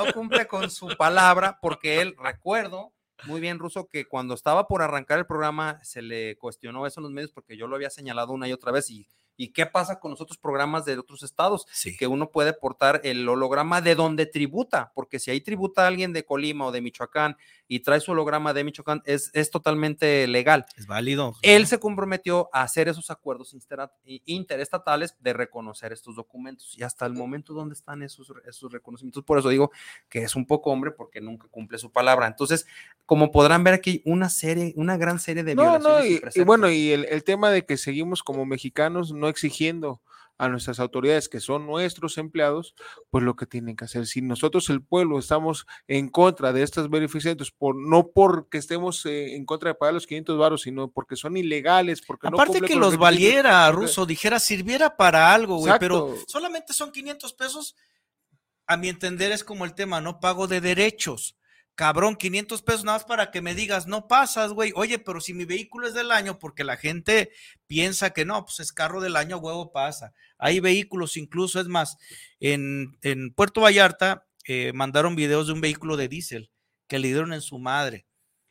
[0.04, 2.92] no cumple con su palabra, porque él, recuerdo
[3.24, 7.04] muy bien, Ruso, que cuando estaba por arrancar el programa se le cuestionó eso en
[7.04, 8.90] los medios porque yo lo había señalado una y otra vez.
[8.90, 9.06] ¿Y,
[9.40, 11.66] y qué pasa con los otros programas de otros estados?
[11.72, 11.96] Sí.
[11.96, 16.24] Que uno puede portar el holograma de donde tributa, porque si ahí tributa alguien de
[16.24, 17.36] Colima o de Michoacán
[17.72, 20.66] y trae su holograma de Michoacán, es, es totalmente legal.
[20.76, 21.36] Es válido.
[21.42, 23.54] Él se comprometió a hacer esos acuerdos
[24.26, 26.76] interestatales de reconocer estos documentos.
[26.76, 29.22] Y hasta el momento, ¿dónde están esos, esos reconocimientos?
[29.22, 29.70] Por eso digo
[30.08, 32.26] que es un poco hombre porque nunca cumple su palabra.
[32.26, 32.66] Entonces,
[33.06, 36.00] como podrán ver aquí, una serie, una gran serie de No, violaciones.
[36.00, 36.46] no, y, y presentes.
[36.46, 40.00] bueno, y el, el tema de que seguimos como mexicanos no exigiendo
[40.40, 42.74] a nuestras autoridades que son nuestros empleados,
[43.10, 44.06] pues lo que tienen que hacer.
[44.06, 49.36] Si nosotros el pueblo estamos en contra de estos beneficiarios, por, no porque estemos eh,
[49.36, 52.94] en contra de pagar los 500 varos, sino porque son ilegales, porque Aparte que los
[52.94, 57.76] requisitos, valiera, Ruso, dijera, sirviera para algo, güey, pero solamente son 500 pesos.
[58.66, 60.20] A mi entender es como el tema, ¿no?
[60.20, 61.36] Pago de derechos.
[61.74, 64.72] Cabrón, 500 pesos nada más para que me digas, no pasas, güey.
[64.76, 67.30] Oye, pero si mi vehículo es del año, porque la gente
[67.66, 70.12] piensa que no, pues es carro del año, huevo pasa.
[70.36, 71.96] Hay vehículos, incluso, es más,
[72.38, 76.50] en, en Puerto Vallarta eh, mandaron videos de un vehículo de diésel
[76.86, 78.06] que le dieron en su madre.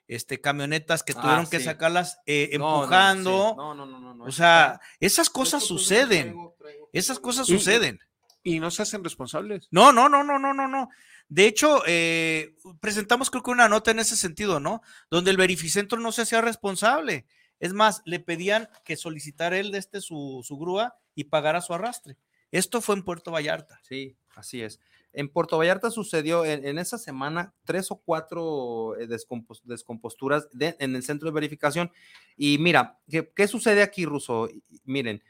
[0.07, 2.81] Este, camionetas que Ah, tuvieron que sacarlas eh, No, no, sí.
[2.83, 3.53] empujando.
[3.55, 6.29] No, no, no, no, no, O sea, esas cosas suceden.
[6.33, 7.99] traigo- traigo- Esas cosas suceden.
[8.43, 9.67] Y no se hacen responsables.
[9.71, 10.89] No, no, no, no, no, no, no.
[11.27, 14.81] De hecho, eh, presentamos creo que una nota en ese sentido, ¿no?
[15.11, 17.25] Donde el verificentro no se hacía responsable.
[17.59, 21.73] Es más, le pedían que solicitara él de este su, su grúa y pagara su
[21.73, 22.17] arrastre.
[22.51, 23.79] Esto fue en Puerto Vallarta.
[23.83, 24.79] Sí, así es.
[25.11, 30.77] En Puerto Vallarta sucedió en, en esa semana tres o cuatro eh, descompos- descomposturas de-
[30.79, 31.91] en el centro de verificación.
[32.37, 34.49] Y mira, ¿qué, qué sucede aquí, Ruso?
[34.85, 35.21] Miren,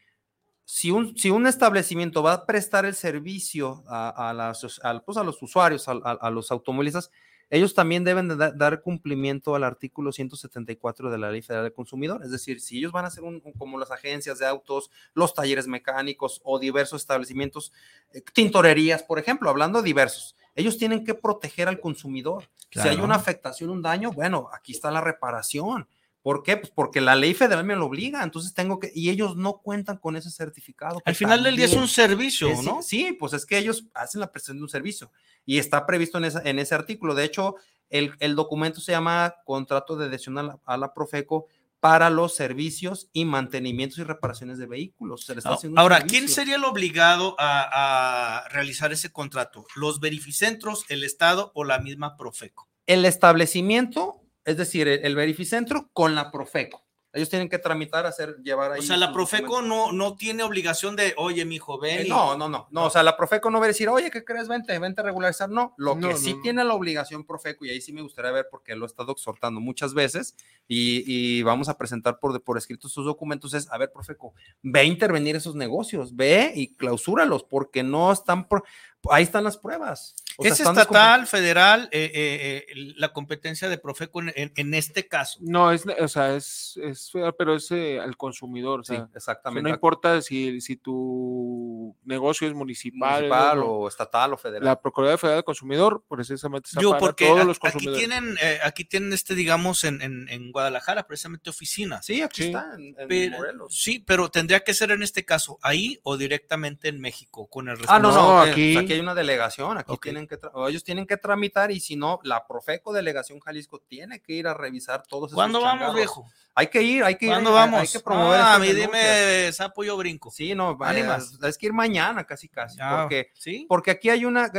[0.71, 5.23] si un, si un establecimiento va a prestar el servicio a, a las- pues, a
[5.23, 7.09] los usuarios, a, los automovilistas,
[7.49, 11.73] ellos también deben de da- dar cumplimiento al artículo 174 de la Ley Federal del
[11.73, 12.21] Consumidor.
[12.23, 15.65] Es decir, si ellos van a hacer un, como las agencias de autos, los talleres
[15.65, 17.73] mecánicos o diversos establecimientos,
[18.13, 22.43] eh, tintorerías, por ejemplo, hablando de diversos, ellos tienen que proteger al consumidor.
[22.71, 25.87] Si hay una afectación, un daño, bueno, aquí está la reparación.
[26.21, 26.57] ¿Por qué?
[26.57, 29.97] Pues porque la ley federal me lo obliga, entonces tengo que, y ellos no cuentan
[29.97, 31.01] con ese certificado.
[31.05, 32.81] Al final del día es un servicio, es- ¿no?
[32.83, 35.11] Sí, pues es que ellos hacen la prestación de un servicio
[35.45, 37.15] y está previsto en, esa- en ese artículo.
[37.15, 37.55] De hecho,
[37.89, 41.47] el, el documento se llama Contrato de adhesión a la, a la Profeco
[41.79, 45.23] para los servicios y mantenimientos y reparaciones de vehículos.
[45.23, 49.65] Se le está haciendo un Ahora, ¿quién sería el obligado a, a realizar ese contrato?
[49.77, 52.67] ¿Los verificentros, el Estado o la misma Profeco?
[52.85, 56.83] El establecimiento, es decir, el, el verificentro con la Profeco.
[57.11, 58.81] Ellos tienen que tramitar, hacer, llevar ahí.
[58.81, 62.01] O sea, la Profeco no, no tiene obligación de, oye, mi hijo, ven.
[62.01, 64.23] Eh, No, no, no, no, o sea, la Profeco no va a decir, oye, ¿qué
[64.23, 64.47] crees?
[64.47, 65.49] Vente, vente a regularizar.
[65.49, 66.41] No, lo No, que no, sí no.
[66.43, 69.59] tiene la obligación Profeco, y ahí sí me gustaría ver porque lo he estado exhortando
[69.59, 70.35] muchas veces,
[70.67, 74.81] y, y vamos a presentar por, por escrito sus documentos, es, a ver, Profeco, ve
[74.81, 78.63] a intervenir esos negocios, ve y clausúralos, porque no están, por,
[79.09, 80.13] ahí están las pruebas.
[80.41, 85.05] O ¿Es estatal, federal, eh, eh, eh, la competencia de Profeco en, en- en este
[85.05, 85.37] caso?
[85.41, 88.79] No, es, o sea, es, es pero es eh, al consumidor.
[88.79, 89.67] O Sí, sea, o sea, exactamente.
[89.67, 93.29] no importa si, si tu negocio es municipal,
[93.65, 94.63] o estatal o federal.
[94.63, 97.99] la Procuraduría Federal del Consumidor, precisamente está Digo, para porque todos a- los aquí consumidores.
[97.99, 102.05] tienen, eh, aquí tienen este, digamos, en, en- en Guadalajara, precisamente oficinas.
[102.05, 102.47] sí, aquí Sí.
[102.47, 103.75] está, en, en Pero- Morelos.
[103.77, 107.77] sí, pero tendría que ser en este caso ahí o directamente en México con el
[107.89, 111.05] Ah, no, no, No, aquí- aquí hay una delegación, aquí tienen que, o ellos tienen
[111.05, 115.29] que tramitar y si no, la Profeco Delegación Jalisco tiene que ir a revisar todos
[115.31, 115.95] esos ¿Cuándo vamos, changarros.
[115.95, 116.31] viejo?
[116.55, 117.31] Hay que ir, hay que ir.
[117.31, 117.81] ¿Cuándo hay- vamos?
[117.81, 120.31] Hay que promover ah, a mí dime sapo yo brinco.
[120.31, 121.33] Sí, no, ¿Animas?
[121.33, 123.65] es, es que ir mañana casi casi, Ya, porque, ¿Sí?
[123.67, 124.49] porque aquí hay una,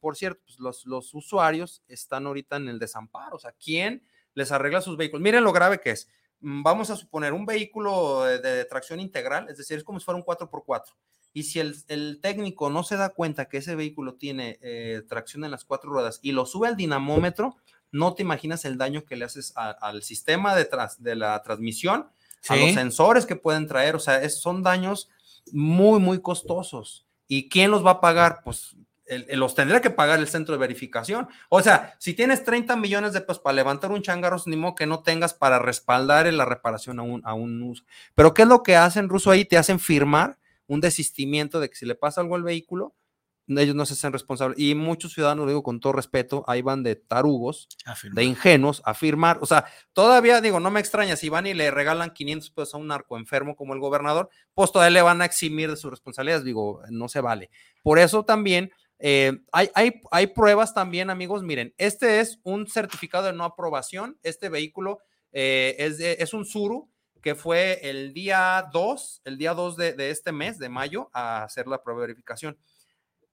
[0.00, 4.50] por cierto, pues los, los usuarios están ahorita en el desamparo, o sea, ¿quién les
[4.50, 5.22] arregla sus vehículos?
[5.22, 6.08] Miren lo grave que es.
[6.40, 10.04] Mm, Vamos a suponer un vehículo de, de tracción integral, es decir, es como si
[10.04, 10.82] fuera un 4x4.
[11.34, 15.44] Y si el, el técnico no se da cuenta que ese vehículo tiene eh, tracción
[15.44, 17.56] en las cuatro ruedas y lo sube al dinamómetro,
[17.90, 21.42] no te imaginas el daño que le haces a- al sistema de, tras- de la
[21.42, 22.08] transmisión,
[22.48, 25.08] a los sensores que pueden traer, o sea, es- son daños
[25.52, 27.06] muy, muy costosos.
[27.28, 28.40] ¿Y quién los va a pagar?
[28.44, 31.28] Pues el- el- los tendría que pagar el centro de verificación.
[31.48, 34.86] O sea, si tienes 30 millones de pesos para levantar un changarro, ni modo que
[34.86, 37.84] no tengas para respaldar en la reparación a un, a un uso.
[38.14, 39.44] Pero ¿qué es lo que hacen, Ruso, ahí?
[39.44, 40.38] Te hacen firmar
[40.72, 42.94] un desistimiento de que si le pasa algo al vehículo,
[43.48, 44.58] ellos no se hacen responsables.
[44.58, 47.68] Y muchos ciudadanos, lo digo con todo respeto, ahí van de tarugos,
[48.14, 49.38] de ingenuos a firmar.
[49.42, 52.78] O sea, todavía digo, no me extraña, si van y le regalan 500 pesos a
[52.78, 56.44] un narco enfermo como el gobernador, pues todavía le van a eximir de sus responsabilidades.
[56.44, 57.50] Digo, no se vale.
[57.82, 61.42] Por eso también eh, hay, hay, hay pruebas también, amigos.
[61.42, 64.16] Miren, este es un certificado de no aprobación.
[64.22, 65.00] Este vehículo
[65.32, 66.88] eh, es, de- es un Suru
[67.22, 71.44] que fue el día 2, el día 2 de, de este mes, de mayo, a
[71.44, 72.58] hacer la prueba de verificación.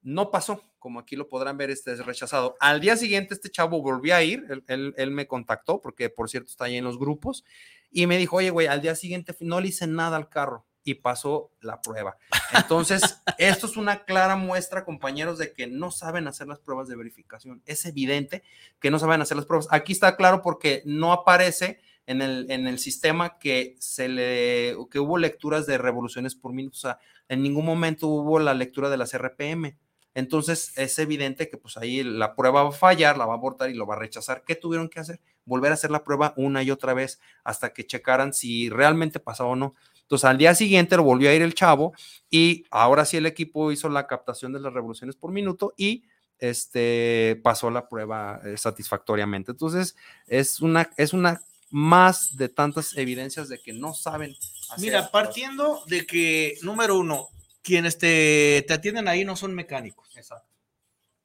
[0.02, 2.56] no pasó, como aquí lo podrán ver, este es rechazado.
[2.60, 6.30] Al día siguiente este chavo volvió a ir, él, él- él me contactó, porque por
[6.30, 7.44] cierto está ahí en los grupos,
[7.90, 10.94] y me dijo, oye, güey, al día siguiente no le hice nada al carro y
[10.94, 12.16] pasó la prueba.
[12.54, 13.02] Entonces,
[13.38, 17.60] esto es una clara muestra, compañeros, de que no saben hacer las pruebas de verificación.
[17.66, 18.42] Es evidente
[18.80, 19.68] que no saben hacer las pruebas.
[19.70, 24.98] Aquí está claro porque no aparece en el, en el sistema que se le que
[24.98, 26.76] hubo lecturas de revoluciones por minuto.
[26.76, 29.78] O sea, en ningún momento hubo la lectura de las RPM.
[30.14, 33.70] Entonces es evidente que pues ahí la prueba va a fallar, la va a abortar
[33.70, 34.42] y lo va a rechazar.
[34.44, 35.20] ¿Qué tuvieron que hacer?
[35.44, 39.50] Volver a hacer la prueba una y otra vez hasta que checaran si realmente pasaba
[39.50, 39.76] o no.
[40.02, 41.92] Entonces al día siguiente lo volvió a ir el chavo
[42.28, 46.02] y ahora sí el equipo hizo la captación de las revoluciones por minuto y
[46.40, 49.52] este pasó la prueba eh, satisfactoriamente.
[49.52, 49.94] Entonces
[50.26, 54.36] es una es una más de tantas evidencias de que no saben.
[54.70, 57.28] hacer Mira, partiendo de que, número uno,
[57.62, 60.08] quienes te, te atienden ahí no son mecánicos.
[60.16, 60.48] Exacto.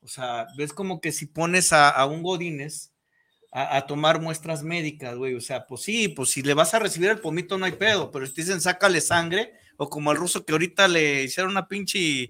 [0.02, 2.92] O sea, ves como que si pones a, a un Godínez
[3.52, 6.80] a, a tomar muestras médicas, güey, o sea, pues sí, pues si le vas a
[6.80, 10.18] recibir el pomito no hay pedo, pero si te dicen sácale sangre, o como al
[10.18, 12.30] ruso que ahorita le hicieron una pinche...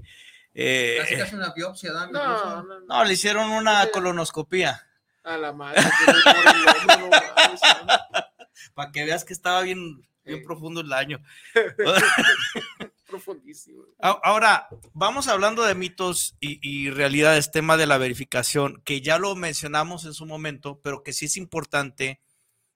[0.53, 2.79] eh, Casi casi una biopsia, Dani, No, no, no.
[2.81, 4.87] no, le hicieron una colonoscopía,
[5.23, 5.81] A la madre.
[7.53, 7.59] el
[8.73, 10.43] para que veas que estaba bien, bien Sí.
[10.45, 11.21] profundo el daño.
[13.07, 13.83] Profundísimo.
[13.99, 19.35] Ahora, vamos hablando de mitos y, y realidades, tema de la verificación, que ya lo
[19.35, 22.19] mencionamos en su momento, pero que sí es importante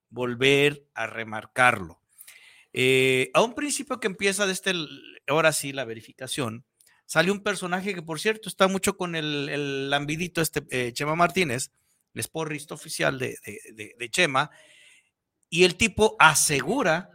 [0.09, 1.99] volver a remarcarlo.
[2.73, 4.73] Eh, a un principio que empieza de este,
[5.27, 6.65] ahora sí, la verificación,
[7.05, 11.15] sale un personaje que, por cierto, está mucho con el, el lambidito, este eh, Chema
[11.15, 11.71] Martínez,
[12.13, 14.49] el porrista oficial de, de- de- de Chema,
[15.49, 17.09] y el tipo asegura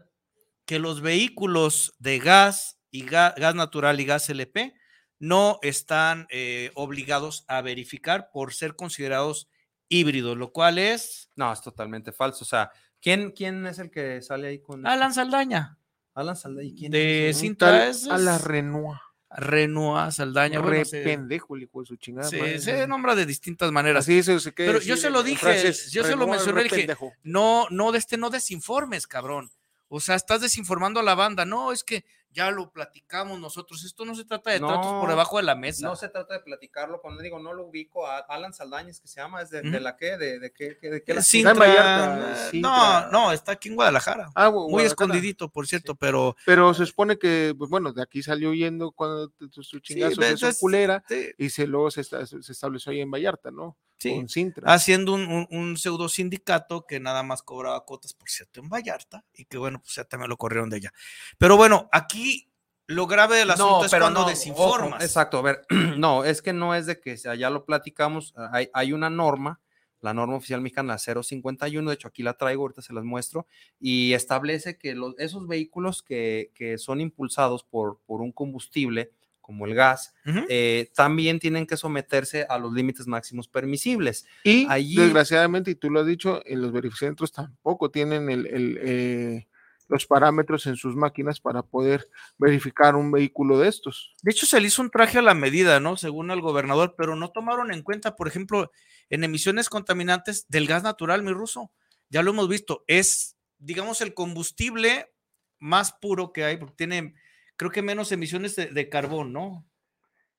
[0.67, 4.75] que los vehículos de gas y ga- gas, natural y gas LP
[5.19, 9.49] no están eh, obligados a verificar por ser considerados
[9.89, 12.45] híbridos, lo cual es No, es totalmente falso.
[12.45, 15.79] O sea, ¿quién, quién es el que sale ahí con Alan Saldaña,
[16.15, 16.73] Alan Saldaña?
[16.77, 18.99] ¿Quién de es tal es- a la Renoir.
[19.37, 20.61] Renoir Saldaña.
[20.61, 22.29] Re bueno, pendejo, el hijo de su chingada.
[22.29, 22.59] se- madre.
[22.61, 24.05] se nombra de distintas maneras.
[24.05, 27.13] Así se, se Pero yo se lo dije, yo se lo mencioné, dije, pendejo.
[27.23, 29.51] no, no, de este, no desinformes, cabrón.
[29.89, 31.45] O sea, estás desinformando a la banda.
[31.45, 33.85] No, es que ya lo platicamos nosotros.
[33.85, 35.87] Esto no se trata de tratos por debajo de la mesa.
[35.87, 39.07] No se trata de platicarlo, cuando digo no lo ubico, a Alan Saldaña es que
[39.09, 41.23] se llama, es de, de la qué, de, de qué, qué- de qué Eh, la-
[41.23, 42.71] Sintra, Vallarta, eh, Sintra.
[42.71, 44.33] no, no, está aquí en Guadalajara.
[44.35, 44.87] Ah, Muy Guadalajara.
[44.87, 49.31] escondidito, por cierto, pero Pero se supone que, pues bueno, de aquí salió yendo cuando
[49.51, 53.01] su chingazo ves, de su culera sí, y se luego se, esta- se estableció ahí
[53.01, 53.77] en Vallarta, ¿no?
[54.05, 54.73] Sí, Con Sintra.
[54.73, 59.25] haciendo un, un- un pseudo sindicato que nada más cobraba cuotas, por cierto, en Vallarta,
[59.35, 60.93] y que bueno, pues ya también lo corrieron de allá.
[61.39, 62.49] Pero bueno, aquí
[62.87, 64.95] lo grave del asunto es cuando no, desinformas.
[64.97, 65.63] ojo, exacto, a ver,
[65.99, 69.61] no, es que no es de que ya lo platicamos, hay, hay una norma,
[70.03, 73.47] la norma oficial mexicana, la 051, de hecho aquí la traigo, ahorita se las muestro,
[73.81, 79.13] y establece que los, esos vehículos que, que son impulsados por, por un combustible,
[79.45, 80.15] como el gas,
[80.49, 84.25] eh, también tienen que someterse a los límites máximos permisibles.
[84.43, 88.79] Y allí- desgraciadamente, y tú lo has dicho, en los verificentros tampoco tienen el, el,
[88.81, 89.47] eh,
[89.89, 94.15] los parámetros en sus máquinas para poder verificar un vehículo de estos.
[94.23, 95.99] De hecho, se le hizo un traje a la medida, ¿no?
[95.99, 98.73] Según el gobernador, pero no tomaron en cuenta, por ejemplo,
[99.11, 101.71] en emisiones contaminantes del gas natural, mi ruso.
[102.09, 102.83] Ya lo hemos visto.
[102.87, 105.13] Es, digamos, el combustible
[105.59, 107.15] más puro que hay, porque tiene,
[107.57, 109.65] creo que menos emisiones de, de carbón, ¿no?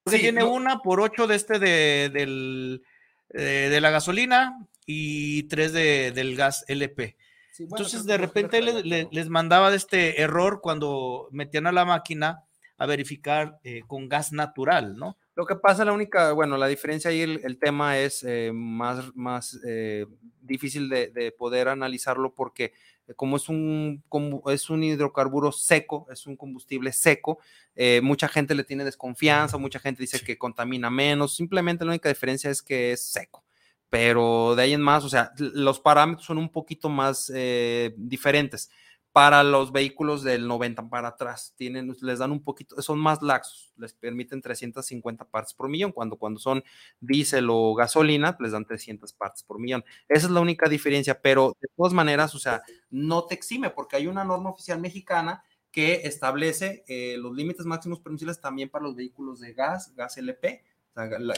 [0.04, 2.84] Porque Sí, tiene no- una por ocho de este de, del,
[3.34, 7.18] eh, de la gasolina y tres de, del gas LP.
[7.58, 12.44] Entonces, de repente le- le- les mandaba de este error cuando metían a la máquina
[12.78, 15.18] a verificar eh, con gas natural, ¿no?
[15.36, 19.16] Lo que pasa, la única, bueno, la diferencia ahí, el, el tema es eh, más,
[19.16, 20.06] más eh,
[20.42, 22.74] difícil de, de poder analizarlo porque
[23.16, 27.40] como es un, como es un hidrocarburo seco, es un combustible seco,
[27.76, 32.10] eh, mucha gente le tiene desconfianza, mucha gente dice que contamina menos, simplemente la única
[32.10, 33.44] diferencia es que es seco.
[33.90, 38.70] Pero de ahí en más, o sea, los parámetros son un poquito más eh, diferentes.
[39.16, 43.72] Para los vehículos del 90 para atrás, tienen, les dan un poquito, son más laxos,
[43.78, 46.62] les permiten 350 partes por millón, cuando, cuando son
[47.00, 49.86] diésel o gasolina, les dan 300 partes por millón.
[50.10, 53.96] Esa es la única diferencia, pero de todas maneras, o sea, no te exime, porque
[53.96, 58.98] hay una norma oficial mexicana que establece eh, los límites máximos permisibles también para los
[58.98, 60.62] vehículos de gas, gas LP,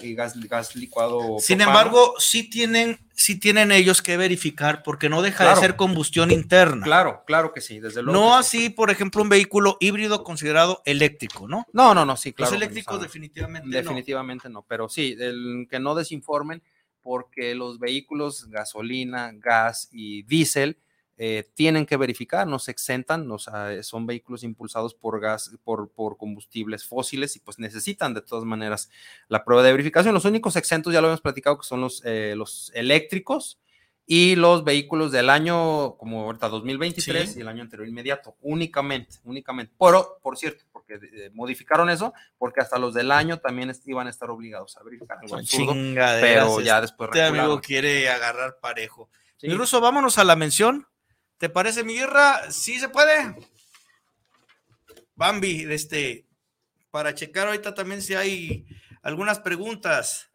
[0.04, 1.40] y gas, gas licuado.
[1.40, 1.80] Sin propano.
[1.80, 5.56] embargo, sí tienen, sí tienen ellos que verificar porque no deja Claro.
[5.56, 6.84] de ser combustión interna.
[6.84, 8.20] Claro, claro que sí, desde luego.
[8.20, 8.58] No sí.
[8.58, 11.66] así, por ejemplo, un vehículo híbrido considerado eléctrico, ¿no?
[11.74, 12.52] No, no, no, sí, claro.
[12.52, 13.76] Los que eléctricos definitivamente no.
[13.76, 16.62] Definitivamente no, pero sí, el, que no desinformen
[17.02, 20.78] porque los vehículos gasolina, gas y diésel
[21.20, 25.90] eh, tienen que verificar, no se exentan, o sea, son vehículos impulsados por gas, por,
[25.90, 28.90] por combustibles fósiles y pues necesitan de todas maneras
[29.28, 30.14] la prueba de verificación.
[30.14, 33.60] Los únicos exentos, ya lo hemos platicado, que son los, eh, los eléctricos
[34.06, 37.40] y los vehículos del año, como ahorita 2023 Sí.
[37.40, 39.74] y el año anterior inmediato, únicamente, únicamente.
[39.78, 44.10] Pero, por cierto, porque eh, modificaron eso, porque hasta los del año también iban a
[44.10, 45.18] estar obligados a verificar.
[45.18, 49.10] absurdo, Chingaderas, pero ya después Este amigo quiere agarrar parejo.
[49.36, 49.50] Sí.
[49.50, 50.88] Ruso, vámonos a la mención.
[51.38, 52.52] ¿Te parece, mi guerra?
[52.52, 53.36] ¿Sí se puede?
[55.16, 56.28] Bambi, este,
[56.90, 58.66] para checar ahorita también si hay
[59.04, 60.32] algunas preguntas.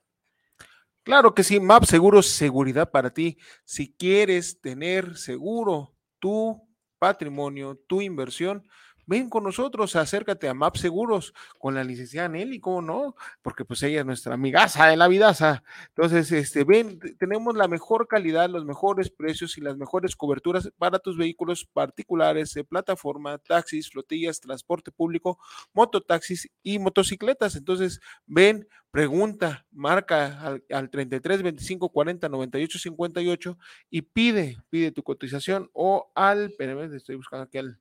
[1.02, 3.36] Claro que sí, MAP Seguros, seguridad para ti.
[3.64, 6.68] Si quieres tener seguro tu
[7.00, 8.68] patrimonio, tu inversión,
[9.06, 13.14] ven con nosotros, acércate a MAP Seguros con la licenciada Nelly, ¿cómo no?
[13.42, 15.62] Porque pues ella es nuestra amigaza de la vidaza.
[15.88, 20.70] Entonces, este, ven, te- tenemos la mejor calidad, los mejores precios y las mejores coberturas
[20.78, 25.38] para tus vehículos particulares, de plataforma, taxis, flotillas, transporte público,
[25.72, 27.56] mototaxis y motocicletas.
[27.56, 33.58] Entonces, ven, pregunta, marca al, al 33 25 40 98 58
[33.90, 37.78] y pide, pide tu cotización o al, espérame, estoy buscando aquí al,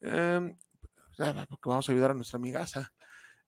[0.00, 0.56] em,
[1.48, 2.92] porque vamos a ayudar a nuestra amigaza,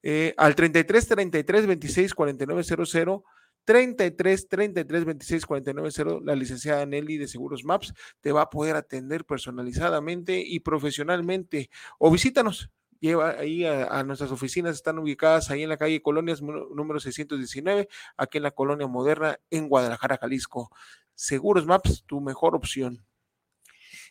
[0.03, 3.25] eh, al 33 33 26 49 00
[3.65, 8.77] 33 33 26 49 0, la licenciada Nelly de Seguros Maps te va a poder
[8.77, 11.69] atender personalizadamente y profesionalmente.
[11.99, 16.99] O visítanos, lleva ahí a, nuestras oficinas, están ubicadas ahí en la calle Colonias número
[16.99, 20.71] 619, aquí en la colonia moderna en Guadalajara, Jalisco.
[21.15, 23.05] Seguros Maps, tu mejor opción.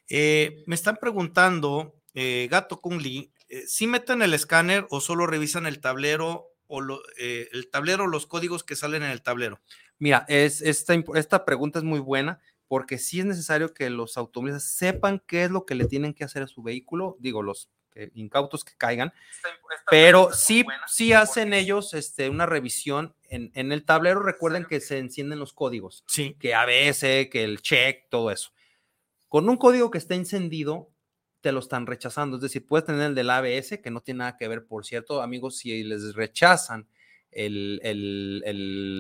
[0.08, 5.68] Eh, me están preguntando, eh, Gato Kunli, eh, ¿sí meten el escáner o solo revisan
[5.68, 9.62] el tablero o lo- eh, el tablero, los códigos que salen en el tablero?
[10.00, 15.22] Mira, es, esta, pregunta es muy buena porque sí es necesario que los automovilistas sepan
[15.28, 18.64] qué es lo que le tienen que hacer a su vehículo, digo, los eh, incautos
[18.66, 19.14] que caigan,
[19.90, 24.22] pero sí, sí hacen ellos este, una revisión en, en el tablero.
[24.22, 26.36] Recuerden que se encienden los códigos, Sí.
[26.40, 28.52] que ABS, que el check, todo eso.
[29.28, 30.90] Con un código que está encendido,
[31.42, 32.38] te lo están rechazando.
[32.38, 35.22] Es decir, puedes tener el del ABS, que no tiene nada que ver, por cierto,
[35.22, 36.88] amigos, si les rechazan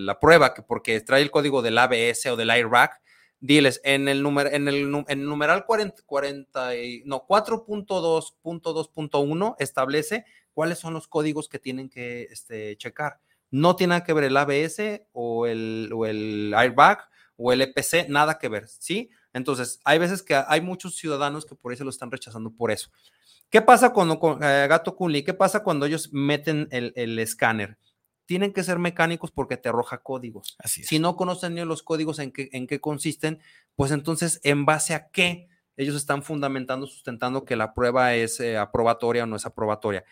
[0.05, 2.91] la prueba, que porque trae el código del ABS o del airbag,
[3.39, 10.93] diles en el, número en el, numeral 40, 40 y- no, 4.2.2.1 establece cuáles son
[10.93, 13.19] los códigos que tienen que este, checar.
[13.51, 16.99] No tiene nada que ver el ABS o o el airbag
[17.38, 19.09] o el EPC, nada que ver, ¿sí?
[19.38, 22.89] Entonces, hay veces que hay muchos ciudadanos que por eso lo están rechazando por eso.
[23.49, 25.23] ¿Qué pasa cuando, con eh, Gato Kunli?
[25.23, 27.77] ¿Qué pasa cuando ellos meten el, el escáner?
[28.25, 30.57] Tienen que ser mecánicos porque te arroja códigos.
[30.59, 30.83] Así.
[30.83, 33.39] Si no conocen ellos los códigos en qué, en qué consisten,
[33.75, 38.57] pues entonces, ¿en base a qué ellos están fundamentando, sustentando que la prueba es eh,
[38.57, 40.03] aprobatoria o no es aprobatoria?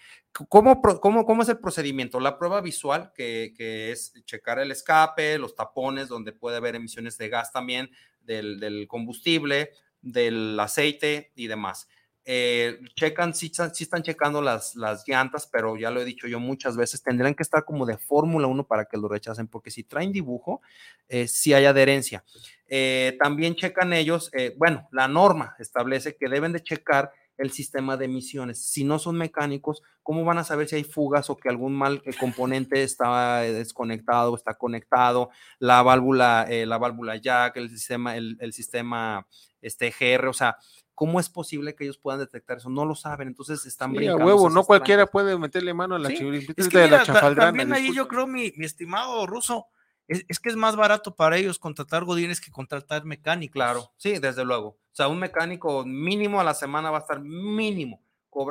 [0.47, 2.21] ¿Cómo, cómo, ¿Cómo es el procedimiento?
[2.21, 7.17] La prueba visual, que, que es checar el escape, los tapones, donde puede haber emisiones
[7.17, 7.89] de gas también,
[8.25, 9.71] del, combustible,
[10.01, 11.87] del aceite y demás.
[12.27, 16.39] Eh, checan, sí, sí están checando las, las llantas, pero ya lo he dicho yo
[16.39, 19.83] muchas veces, tendrían que estar como de Fórmula 1 para que lo rechacen, porque si
[19.83, 20.61] traen dibujo,
[21.07, 22.23] eh, sí hay adherencia.
[22.67, 27.97] Eh, también checan ellos, eh, bueno, la norma establece que deben de checar el sistema
[27.97, 28.63] de emisiones.
[28.65, 32.01] Si no son mecánicos, ¿cómo van a saber si hay fugas o que algún mal
[32.05, 35.29] eh, componente está eh, desconectado, está conectado?
[35.59, 39.27] La válvula, eh, la válvula jack, el sistema, el, el sistema
[39.61, 40.57] este, GR, o sea,
[40.93, 42.69] ¿cómo es posible que ellos puedan detectar eso?
[42.69, 45.11] No lo saben, entonces están Sí, a huevo, no cualquiera trancas.
[45.11, 46.15] puede meterle mano a la Sí,
[46.55, 47.47] Es que de mira, la chafaldrana.
[47.49, 49.67] también ahí yo creo, mi, mi estimado ruso,
[50.07, 53.53] es, es que es más barato para ellos contratar godines que contratar mecánicos.
[53.55, 54.77] Claro, sí, desde luego.
[54.95, 58.01] O sea, un mecánico mínimo a la semana va a estar mínimo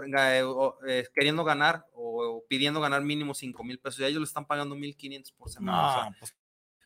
[0.07, 0.45] eh,
[0.87, 4.01] eh, queriendo ganar o, pidiendo ganar mínimo 5 mil pesos.
[4.01, 5.89] Y a ellos le están pagando 1.500 por semana.
[5.89, 6.35] o sea, No, pues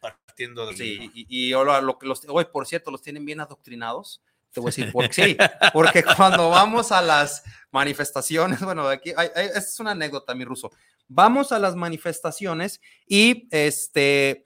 [0.01, 3.41] partiendo de Sí, y, y ahora lo que los, hoy, por cierto, los tienen bien
[3.41, 4.23] adoctrinados.
[4.53, 5.37] Te voy a decir por qué.
[5.37, 5.37] Sí,
[5.73, 7.43] porque cuando vamos a las
[7.73, 10.71] manifestaciones, bueno, aquí hay, hay- esta es una anécdota, mi ruso.
[11.09, 14.45] Vamos a las manifestaciones y este,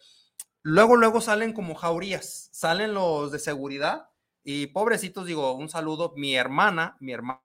[0.63, 4.09] luego, luego salen como jaurías, salen los de seguridad
[4.45, 6.13] y pobrecitos, digo, un saludo.
[6.17, 7.41] Mi hermana, mi hermana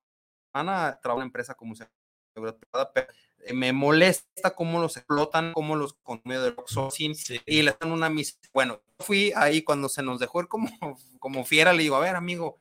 [0.54, 3.08] trabaja en una empresa como seguridad privada, pero
[3.40, 7.92] eh, me molesta cómo los explotan, cómo los con medio de outsourcing y le dan
[7.92, 8.38] una misa.
[8.54, 10.70] Bueno, fui ahí cuando se nos dejó ir como,
[11.20, 12.60] como fiera, le digo, a ver, amigo,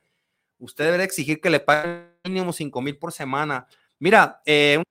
[0.59, 3.67] usted debe exigir que le paguen mínimo 5 mil por semana.
[3.99, 4.83] Mira, eh,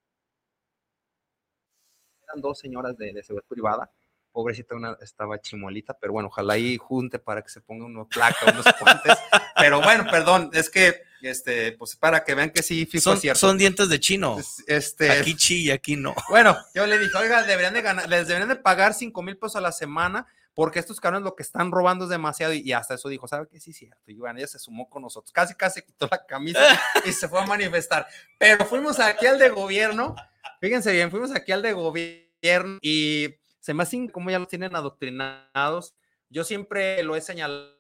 [2.25, 3.91] eran dos señoras de, de seguridad privada.
[4.37, 8.37] Pobrecita, una estaba chimuelita, pero bueno, ojalá ahí junte para que se ponga una placa,
[8.53, 9.17] unos puentes.
[9.57, 13.41] pero bueno, perdón, es que, este, pues para que vean que sí, fijo Son, cierto.
[13.41, 14.37] son dientes de chino.
[14.67, 16.15] Este, Aquí chi y aquí no.
[16.29, 19.57] bueno, yo le dije, oiga, deberían de ganar, les deberían de pagar 5 mil pesos
[19.57, 22.93] a la semana porque estos cabrones lo que están robando es demasiado y, y hasta
[22.93, 23.59] eso dijo, ¿sabe qué?
[23.59, 24.03] Sí, cierto.
[24.07, 26.61] Y bueno, ella se sumó con nosotros, casi, casi quitó la camisa
[27.07, 28.07] y se fue a manifestar.
[28.37, 30.15] Pero fuimos aquí al de gobierno,
[30.61, 33.35] fíjense bien, fuimos aquí al de gobierno y
[33.67, 35.97] se me hace como ya los tienen adoctrinados.
[36.29, 37.75] Yo siempre lo he señalado,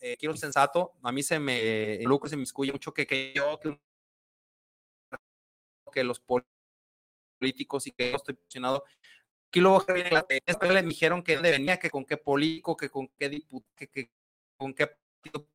[0.00, 3.34] eh, quiero ser sensato, a mí se me lucro, se me escuye mucho que, que
[3.36, 3.78] yo, que,
[5.92, 6.22] que los
[7.38, 8.82] políticos y que yo estoy posicionado
[9.48, 13.08] aquí luego que la le dijeron que dónde venía, que con qué político, que con
[13.18, 14.10] qué diputado, que,
[14.56, 15.46] con qué partido.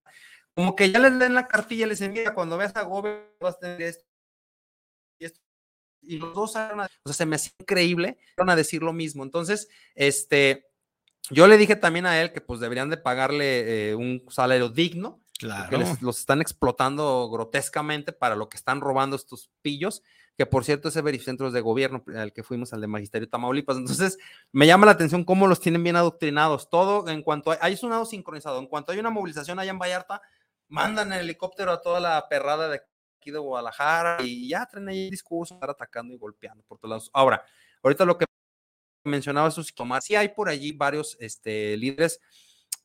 [0.54, 3.60] Como que ya les den la cartilla, les envía cuando veas a Gómez vas a
[3.60, 4.05] tener esto.
[6.08, 9.24] Y los dos eran o sea, se me hacía increíble, van a decir lo mismo.
[9.24, 10.68] Entonces, este,
[11.30, 15.20] yo le dije también a él que pues deberían de pagarle eh, un salario digno,
[15.38, 15.70] Claro.
[15.70, 20.01] que les- los están explotando grotescamente para lo que están robando estos pillos,
[20.38, 23.78] que por cierto ese verificentro es de gobierno, al que fuimos al de Magisterio Tamaulipas.
[23.78, 24.18] Entonces,
[24.51, 26.70] me llama la atención cómo los tienen bien adoctrinados.
[26.70, 30.22] Todo en cuanto hay, hay sonado sincronizado, en cuanto hay una movilización allá en Vallarta,
[30.68, 32.82] mandan el helicóptero a toda la perrada de
[33.26, 36.90] aquí de Guadalajara y ya traen ahí el discurso, estar atacando y golpeando por todos
[36.90, 37.10] lados.
[37.12, 37.44] Ahora,
[37.82, 38.26] ahorita lo que
[39.04, 42.20] mencionaba Tomás, sí hay por allí varios este, líderes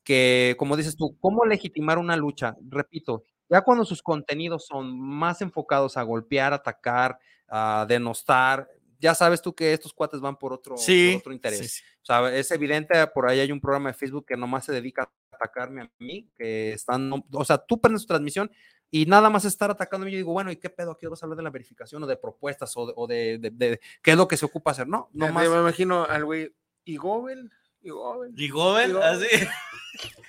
[0.03, 2.57] que, como dices tú, ¿cómo legitimar una lucha?
[2.66, 8.66] Repito, ya cuando sus contenidos son más enfocados a golpear, atacar, a denostar,
[8.99, 11.59] ya sabes tú que estos cuates van por otro, por Sí, otro interés.
[11.59, 11.82] sí, sí.
[12.03, 15.03] O sea, es evidente, por ahí hay un programa de Facebook que nomás se dedica
[15.03, 18.51] a atacarme a mí, que están, o sea, tú prendes tu transmisión
[18.91, 20.11] y nada más estar atacándome.
[20.12, 20.93] Yo digo, bueno, ¿y qué pedo?
[20.93, 23.51] Aquí vas a hablar de la verificación o de propuestas o de, o de, de-
[23.51, 24.88] de- qué es lo que se ocupa hacer?
[24.88, 25.45] No, Ya nomás.
[25.45, 27.51] te- me imagino al güey, ¿y Gobel?
[27.82, 28.32] ¿Y Gobel?
[28.36, 29.03] Y Gobel, Y Gobel.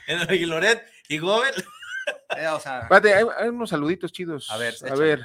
[0.07, 0.35] así.
[0.35, 1.53] y Loret, y Gobel.
[2.37, 4.49] eh, o sea, hay, hay unos saluditos chidos.
[4.51, 5.21] A ver, a ver.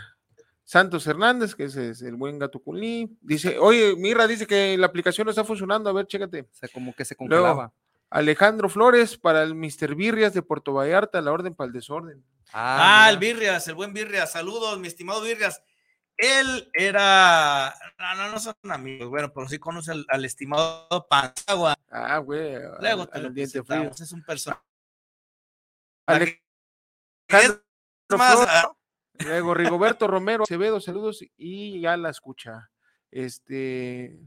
[0.65, 3.17] Santos Hernández, que ese es el buen gato culí.
[3.21, 5.89] Dice, oye, Mirra dice que la aplicación no está funcionando.
[5.89, 6.41] A ver, chécate.
[6.41, 7.73] o sea, como que se Luego, congelaba.
[8.11, 9.95] Alejandro Flores para el Mr.
[9.95, 12.25] Birrias de Puerto Vallarta, la orden para el desorden.
[12.53, 13.33] Ah, el mira.
[13.35, 14.33] Birrias, el buen Birrias.
[14.33, 15.63] Saludos, mi estimado Birrias.
[16.17, 17.75] Él era.
[17.99, 19.09] No, no, no son amigos.
[19.11, 21.75] Bueno, pero sí conoce al, al estimado Panzagua.
[21.91, 22.55] Ah, güey.
[22.81, 23.91] Luego al- te al lo diente frío.
[23.91, 24.63] Es un personaje.
[27.29, 27.63] Alejandro
[28.17, 28.73] más, ah,
[29.19, 32.71] Luego Rigoberto Romero Acevedo, saludos y ya la escucha.
[33.11, 34.19] Este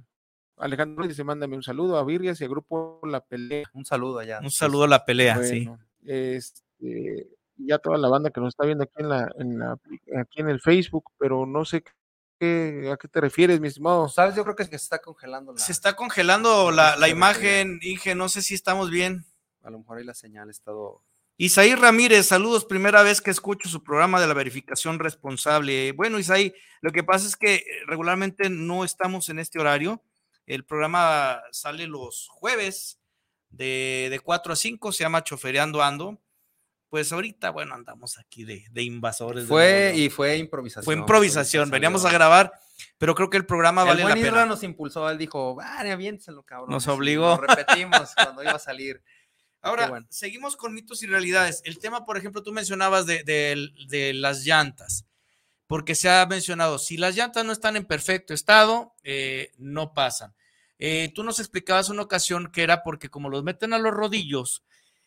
[0.58, 3.66] Alejandro dice: Mándame un saludo a Virrias y al grupo La Pelea.
[3.74, 4.40] Un saludo allá.
[4.42, 5.70] Un saludo a la pelea, sí.
[6.04, 7.30] Este,
[7.60, 9.74] y ya toda la banda que nos está viendo aquí en la, en la
[10.20, 11.84] aquí en el Facebook, pero no sé
[12.40, 14.08] qué, a qué te refieres, mi estimado.
[14.08, 14.36] ¿Sabes?
[14.36, 18.16] Yo creo que se está congelando la, Se está congelando la, la imagen, Inge.
[18.16, 19.26] No sé si estamos bien.
[19.62, 21.04] a lo mejor ahí la señal ha estado.
[21.38, 25.92] Isaí Ramírez, saludos, primera vez que escucho su programa de la verificación responsable.
[25.94, 30.02] Bueno, Isaí, lo que pasa es que regularmente no estamos en este horario.
[30.46, 33.00] El programa sale los jueves
[33.50, 36.20] de, de 4 a 5, se llama Chofereando Ando.
[36.90, 39.46] Pues ahorita, bueno, andamos aquí de, de invasores.
[39.46, 40.86] Fue y fue improvisación.
[40.86, 42.52] Fue improvisación, veníamos a grabar,
[42.98, 44.46] pero creo que el programa El vale la buen Isra pena.
[44.48, 46.72] nos impulsó, él dijo, vale, aviéntenselo, cabrón.
[46.72, 47.36] Nos obligó.
[47.36, 49.02] Lo repetimos cuando iba a salir.
[49.62, 50.08] Ahora, bueno.
[50.10, 51.62] seguimos con mitos y realidades.
[51.66, 55.06] El tema, por ejemplo, tú mencionabas de, de- de las llantas,
[55.68, 60.34] porque se ha mencionado, si las llantas no están en perfecto estado, eh, no pasan.
[60.80, 64.64] Eh, tú nos explicabas una ocasión que era porque como los meten a los rodillos,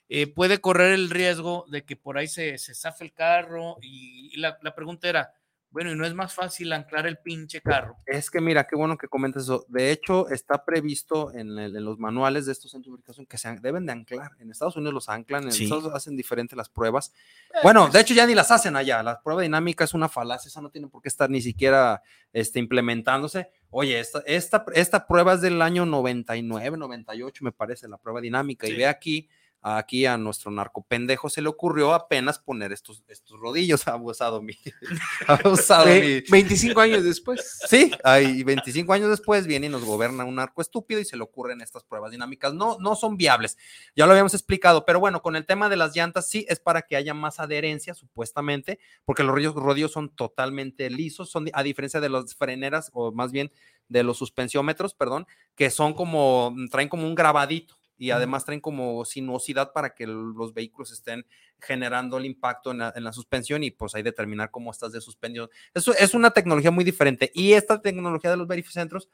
[0.09, 4.31] eh, puede correr el riesgo de que por ahí se, se zafe el carro y,
[4.35, 5.33] y la, la pregunta era,
[5.71, 7.97] bueno, ¿y no es más fácil anclar el pinche carro?
[8.05, 9.65] Es que mira, qué bueno que comentas eso.
[9.69, 13.39] De hecho, está previsto en, el- en los manuales de estos centros de ubicación que
[13.39, 14.33] se an- deben de anclar.
[14.39, 15.63] En Estados Unidos los anclan, en Sí.
[15.65, 17.15] Estados Unidos hacen diferentes las pruebas.
[17.63, 19.03] Bueno, de hecho ya ni las hacen allá.
[19.03, 22.03] La prueba dinámica es una falacia, esa no tiene por qué estar ni siquiera
[22.35, 23.49] este, implementándose.
[23.71, 28.67] Oye, esta, esta, esta prueba es del año 99, 98, me parece, la prueba dinámica.
[28.67, 28.75] Sí.
[28.75, 29.31] Y ve aquí
[29.63, 33.87] aquí a nuestro narco pendejo se le ocurrió apenas poner estos, estos rodillos.
[33.89, 34.59] Abusado mi.
[35.29, 36.21] abusado mi.
[36.29, 37.61] 25 años después.
[37.73, 41.23] Sí, ahí 25 años después viene y nos gobierna un narco estúpido y se le
[41.23, 42.53] ocurren estas pruebas dinámicas.
[42.53, 43.57] No, no son viables.
[43.97, 46.83] Ya lo habíamos explicado, pero bueno, con el tema de las llantas sí es para
[46.83, 52.01] que haya más adherencia, supuestamente, porque los rodillos, rodillos son totalmente lisos, son a diferencia
[52.01, 53.53] de las freneras o más bien
[53.89, 59.05] de los suspensiómetros, perdón, que son como, traen como un grabadito y además traen como
[59.05, 61.25] sinuosidad para que los vehículos estén
[61.61, 65.01] generando el impacto en la, en la suspensión y pues ahí determinar cómo estás de
[65.01, 65.49] suspensión.
[65.73, 69.09] Eso es una tecnología muy diferente y esta tecnología de los verificentros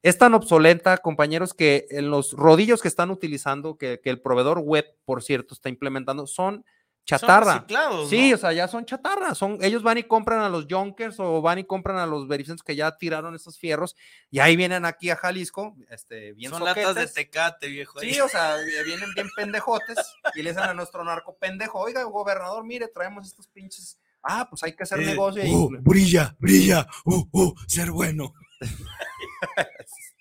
[0.00, 4.60] es tan obsoleta, compañeros, que en los rodillos que están utilizando, que, que el proveedor
[4.60, 6.64] web, por cierto, está implementando, son
[7.04, 7.54] chatarra.
[7.54, 8.34] reciclados, sí, ¿no?
[8.36, 9.34] o sea, ya son chatarra.
[9.34, 12.64] Son, ellos van y compran a los Junkers o van y compran a los verificentros
[12.64, 13.96] que ya tiraron esos fierros
[14.30, 17.98] y ahí vienen aquí a Jalisco, este, bien Son latas de tecate, viejo.
[18.00, 19.98] Sí, o sea, eh, vienen bien pendejotes
[20.34, 23.98] y le dicen a nuestro narco pendejo, oiga, gobernador, mire, traemos estos pinches.
[24.22, 25.44] Ah, pues hay que hacer Eh, negocio.
[25.44, 28.32] y- uh, brilla, brilla, uh, uh, ser bueno.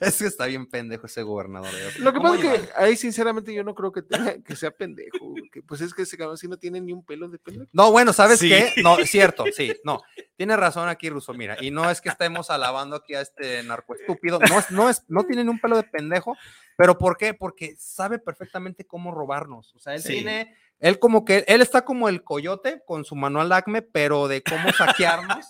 [0.00, 1.68] Es que está bien pendejo ese gobernador.
[1.98, 4.70] Lo que ¿Cómo pasa es que ahí sinceramente yo no creo que, tenga- que sea
[4.70, 7.68] pendejo, que pues es que ese cabrón sí no tiene ni un pelo de pendejo.
[7.72, 8.48] No, bueno, ¿sabes Sí.
[8.48, 8.72] qué?
[8.82, 10.00] No, es cierto, sí, no.
[10.36, 13.94] Tiene razón aquí, Ruso, mira, y no es que estemos alabando aquí a este narco
[13.94, 16.34] estúpido, no, es, no, es, no tiene ni un pelo de pendejo,
[16.76, 17.34] pero ¿por qué?
[17.34, 19.74] Porque sabe perfectamente cómo robarnos.
[19.74, 20.14] O sea, él Sí.
[20.14, 24.42] tiene, él como que, él está como el coyote con su manual ACME, pero de
[24.42, 25.46] cómo saquearnos.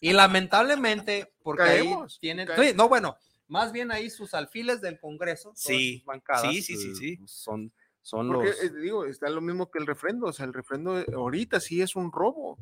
[0.00, 0.14] y
[0.56, 2.74] lamentablemente, porque Caemos, ahí tienen, caemos.
[2.74, 3.16] no, bueno,
[3.52, 7.18] más bien ahí sus alfiles del Congreso, Sí, sus bancadas, sí, sí, sí, eh, sí.
[7.26, 8.62] son, son Porque, los...
[8.64, 11.82] eh, digo, está lo mismo que el refrendo, o sea, el refrendo eh, ahorita sí
[11.82, 12.58] es un robo.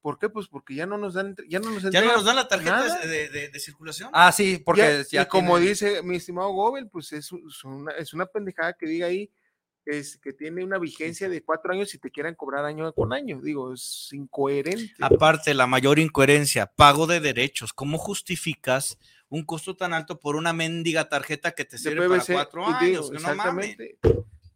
[0.00, 0.28] ¿Por qué?
[0.28, 2.98] Pues porque ya no nos dan, ya no nos ¿Ya no nos dan la tarjeta
[3.04, 4.10] de, de- de- circulación?
[4.12, 7.72] Ah, sí, porque Ya, ya y como tienen- dice mi estimado Gobel, pues es, son
[7.72, 9.30] una, es una pendejada que diga ahí
[9.84, 13.40] es que tiene una vigencia de cuatro años y te quieran cobrar año con año.
[13.40, 14.94] Digo, es incoherente.
[15.00, 17.72] Aparte, la mayor incoherencia, pago de derechos.
[17.72, 18.98] ¿Cómo justificas
[19.30, 23.04] un costo tan alto por una mendiga tarjeta que te sirve para cuatro y digo,
[23.06, 23.10] años?
[23.10, 23.70] Que no mames.
[23.70, 23.98] exactamente.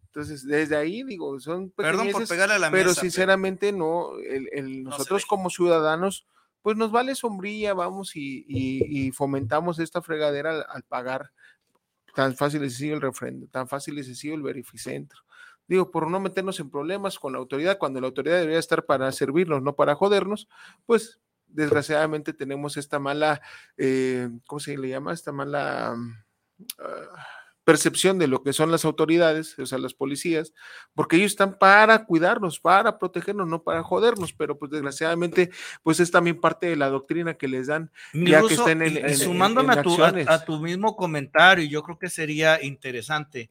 [0.06, 3.00] Entonces, desde ahí, digo, son Perdón por pegarle a la pero mesa.
[3.00, 5.28] sinceramente no, el- el- No nosotros deja.
[5.28, 6.26] como ciudadanos,
[6.60, 11.32] pues nos vale sombrilla, vamos y, y- y fomentamos esta fregadera al, al pagar
[12.14, 15.20] tan fácil y sencillo el refrendo, tan fácil y sencillo el verificentro.
[15.66, 19.10] Digo, por no meternos en problemas con la autoridad, cuando la autoridad debería estar para
[19.12, 20.46] servirnos, no para jodernos,
[20.84, 21.20] pues
[21.52, 23.40] desgraciadamente tenemos esta mala,
[23.76, 25.12] eh, ¿cómo se le llama?
[25.12, 26.12] Esta mala mm,
[26.78, 27.26] ah,
[27.64, 30.52] percepción de lo que son las autoridades, o sea, las policías,
[30.94, 35.50] porque ellos están para cuidarnos, para protegernos, no para jodernos, pero pues desgraciadamente,
[35.84, 37.92] pues es también parte de la doctrina que les dan.
[38.12, 39.90] Mi ya que estén en- y- sumándome en a, tu,
[40.28, 43.50] a- tu mismo comentario, yo creo que sería interesante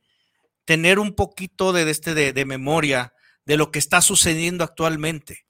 [0.65, 3.13] tener un poquito de, de este de, de memoria
[3.45, 5.45] de lo que está sucediendo actualmente.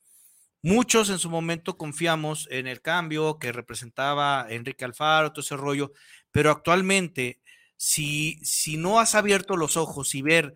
[0.64, 5.92] Muchos en su momento confiamos en el cambio que representaba Enrique Alfaro, todo ese rollo,
[6.32, 7.40] pero actualmente,
[7.78, 10.54] si, si no has abierto los ojos y ver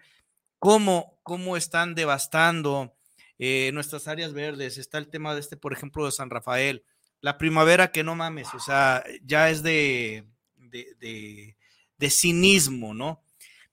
[0.60, 2.96] cómo, cómo están devastando
[3.40, 6.84] eh, nuestras áreas verdes, está el tema de este, por ejemplo, de San Rafael,
[7.22, 10.26] la primavera que no mames, o sea, ya es de,
[10.56, 11.58] de, de-
[11.98, 13.24] de cinismo, ¿no?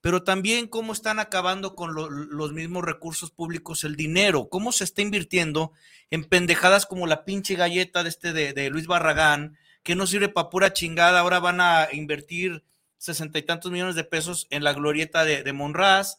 [0.03, 4.83] Pero también cómo están acabando con lo- los mismos recursos públicos, el dinero, cómo se
[4.83, 5.71] está invirtiendo
[6.11, 10.27] en pendejadas como la pinche galleta de este de, de Luis Barragán, que no sirve
[10.27, 12.65] para pura chingada, ahora van a invertir
[12.97, 16.17] sesenta y tantos millones de pesos en la glorieta de, de Monraz,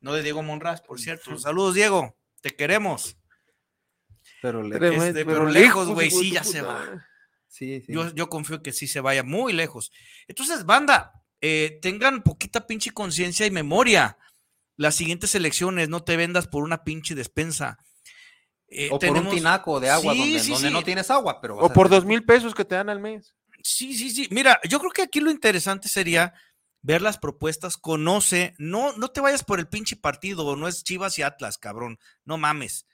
[0.00, 1.36] no de Diego Monraz, por cierto.
[1.38, 3.18] Saludos, Diego, te queremos.
[4.40, 4.78] Pero le-
[5.08, 6.72] este, pero lejos, güey, sí, ya puta se va.
[6.72, 7.00] madre.
[7.48, 7.92] sí, sí.
[7.92, 9.92] Yo, yo confío que sí se vaya muy lejos.
[10.26, 14.18] Entonces, banda, eh, tengan poquita pinche conciencia y memoria.
[14.76, 17.78] Las siguientes elecciones, no te vendas por una pinche despensa.
[18.68, 20.74] Eh, o por un tinaco de agua Sí, donde, sí, donde sí.
[20.74, 23.34] no tienes agua, pero O por dos mil pesos que te dan al mes.
[23.62, 24.28] Sí, sí, sí.
[24.30, 26.34] Mira, yo creo que aquí lo interesante sería
[26.82, 31.18] ver las propuestas, conoce, no, no te vayas por el pinche partido, no es Chivas
[31.18, 32.86] y Atlas, cabrón, no mames.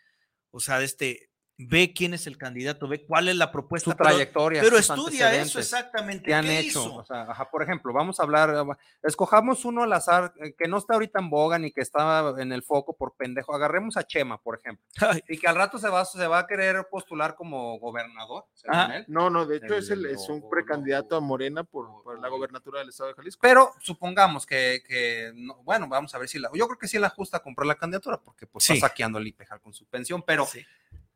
[0.50, 1.30] O sea, este,
[1.68, 3.90] ve quién es el candidato, ve cuál es la propuesta.
[3.90, 4.62] su pero- trayectoria.
[4.62, 6.24] Pero, sus estudia eso exactamente.
[6.24, 6.68] que han ¿qué hecho.
[6.80, 6.94] hizo?
[6.96, 10.68] O sea, ajá, por ejemplo, vamos a hablar, eh, escojamos uno al azar eh, que
[10.68, 13.54] no está ahorita en boga ni que está en el foco por pendejo.
[13.54, 16.46] Agarremos a Chema, por ejemplo, Ay, y que al rato se va, se va a
[16.46, 18.96] querer postular como gobernador, según Ajá.
[18.98, 19.04] él.
[19.08, 21.88] No, no, de hecho es, el, es un precandidato a Morena por,
[22.20, 23.40] la gobernatura del estado de Jalisco.
[23.42, 26.98] Pero supongamos que, que no- bueno, vamos a ver si la, yo creo que sí
[26.98, 28.74] la justa comprar la candidatura porque pues Sí.
[28.74, 30.64] está saqueando el IPEJAL con su pensión, pero sí.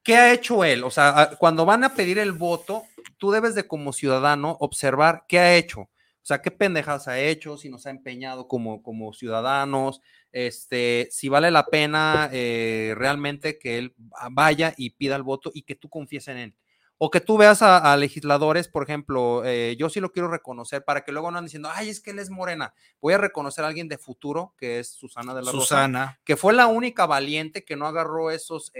[0.06, 0.84] ¿Qué ha hecho él?
[0.84, 2.84] O sea, cuando van a pedir el voto,
[3.18, 5.80] tú debes de como ciudadano observar qué ha hecho.
[5.80, 5.90] O
[6.22, 10.00] sea, qué pendejas ha hecho, si nos ha empeñado como, como ciudadanos,
[10.30, 13.96] este, si vale la pena eh, realmente que él
[14.30, 16.54] vaya y pida el voto y que tú confíes en él.
[16.98, 20.82] O que tú veas a, a legisladores, por ejemplo, eh, yo sí lo quiero reconocer
[20.82, 22.72] para que luego no anden diciendo, ay, es que él es morena.
[23.02, 26.20] Voy a reconocer a alguien de futuro, que es Susana de la Rosa, Susana.
[26.24, 28.72] que fue la única valiente que no agarró esos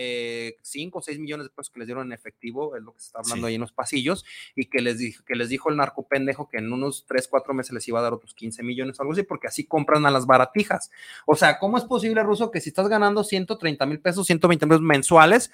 [0.62, 3.07] 5 o 6 millones de pesos que les dieron en efectivo, es lo que se
[3.09, 3.49] está hablando Sí.
[3.51, 6.57] ahí en los pasillos, y que les, dijo, que les dijo el narco pendejo que
[6.57, 9.25] en unos 3, 4 meses les iba a dar otros 15 millones o algo así,
[9.25, 10.91] porque así compran a las baratijas.
[11.27, 14.71] O sea, ¿cómo es posible, Ruso, que si estás ganando 130 mil pesos, 120 mil
[14.71, 15.51] pesos mensuales,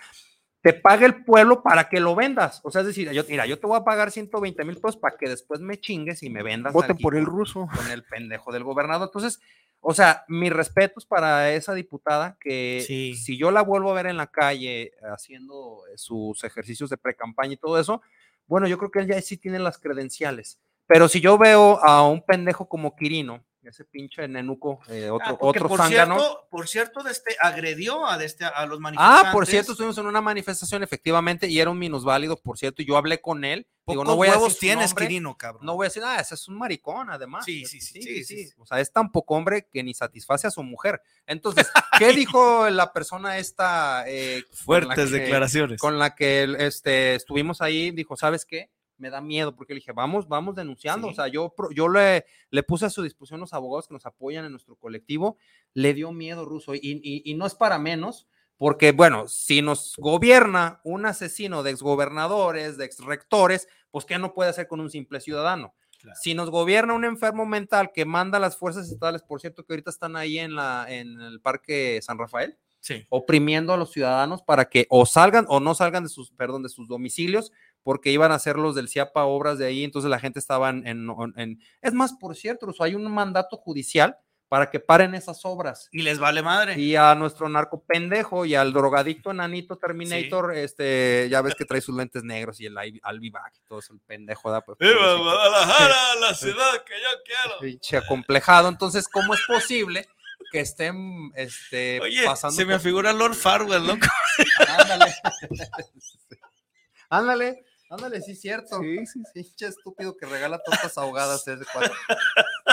[0.62, 2.60] te pague el pueblo para que lo vendas?
[2.64, 5.16] O sea, es decir, yo, mira, yo te voy a pagar 120 mil pesos para
[5.16, 6.72] que después me chingues y me vendas.
[6.72, 7.68] Voten por el con- ruso.
[7.74, 9.08] con el pendejo del gobernador.
[9.08, 9.40] Entonces,
[9.80, 13.14] o sea, mis respetos para esa diputada que Sí.
[13.16, 17.54] si yo la vuelvo a ver en la calle haciendo eh, sus ejercicios de pre-campaña
[17.54, 18.00] y todo eso,
[18.46, 20.60] bueno, yo creo que él ya sí tiene las credenciales.
[20.86, 25.36] Pero si yo veo a un pendejo como Quirino, ese pinche nenuco, eh, otro, Ah,
[25.40, 26.16] otro por zángano.
[26.18, 29.28] cierto, por cierto, de este, agredió a, de este, a los manifestantes.
[29.28, 32.86] Ah, por cierto, estuvimos en una manifestación efectivamente y era un minusválido, por cierto, y
[32.86, 33.66] yo hablé con él.
[33.86, 35.66] Digo, no voy a huevos decir tienes, nombre, Quirino, cabrón.
[35.66, 37.44] no voy a decir, ah, ese es un maricón, además.
[37.44, 38.52] Sí, sí, sí, sí, sí, sí.
[38.58, 41.00] O sea, es tan poco hombre que ni satisface a su mujer.
[41.26, 44.04] Entonces, ¿qué dijo la persona esta?
[44.06, 45.80] eh, con la Fuertes que- declaraciones.
[45.80, 48.70] Con la que este, estuvimos ahí, dijo, ¿sabes qué?
[49.02, 51.08] Me da miedo porque le dije, vamos, vamos denunciando.
[51.08, 51.12] Sí.
[51.12, 54.44] O sea, yo, yo le, le puse a su disposición los abogados que nos apoyan
[54.44, 55.36] en nuestro colectivo.
[55.74, 56.74] Le dio miedo, Ruso.
[56.76, 58.28] Y, y- y no es para menos,
[58.58, 64.50] porque, bueno, si nos gobierna un asesino de exgobernadores, de exrectores, pues, ¿qué no puede
[64.50, 65.74] hacer con un simple ciudadano?
[66.00, 66.18] Claro.
[66.22, 69.72] Si nos gobierna un enfermo mental que manda a las fuerzas estatales, por cierto, que
[69.72, 73.06] ahorita están ahí en, la, en el Parque San Rafael, Sí.
[73.10, 76.68] oprimiendo a los ciudadanos para que o salgan o no salgan de sus, perdón, de
[76.68, 80.38] sus domicilios, porque iban a hacer los del CIAPA obras de ahí, entonces la gente
[80.38, 81.58] estaba en...
[81.80, 84.16] es más, por cierto, hay un mandato judicial
[84.52, 85.88] para que paren esas obras.
[85.92, 86.78] Y les vale madre.
[86.78, 91.80] Y a nuestro narco pendejo y al drogadicto enanito Terminator, este, ya ves que trae
[91.80, 95.22] sus lentes negros y el Albivac y todo eso, el pendejo da pues, pobrecito.
[95.22, 97.60] Guadalajara, la ciudad que yo quiero.
[97.60, 98.68] pinche acomplejado.
[98.68, 100.06] Entonces, ¿cómo es posible
[100.50, 102.54] que estén este, Oye, pasando?
[102.54, 103.94] se me por- figura Lord Farwell, ¿no?
[104.78, 105.14] Ándale.
[107.08, 108.80] ándale, ándale, sí, cierto.
[108.80, 111.44] Sí, sí, Pinche estúpido que regala tortas ahogadas.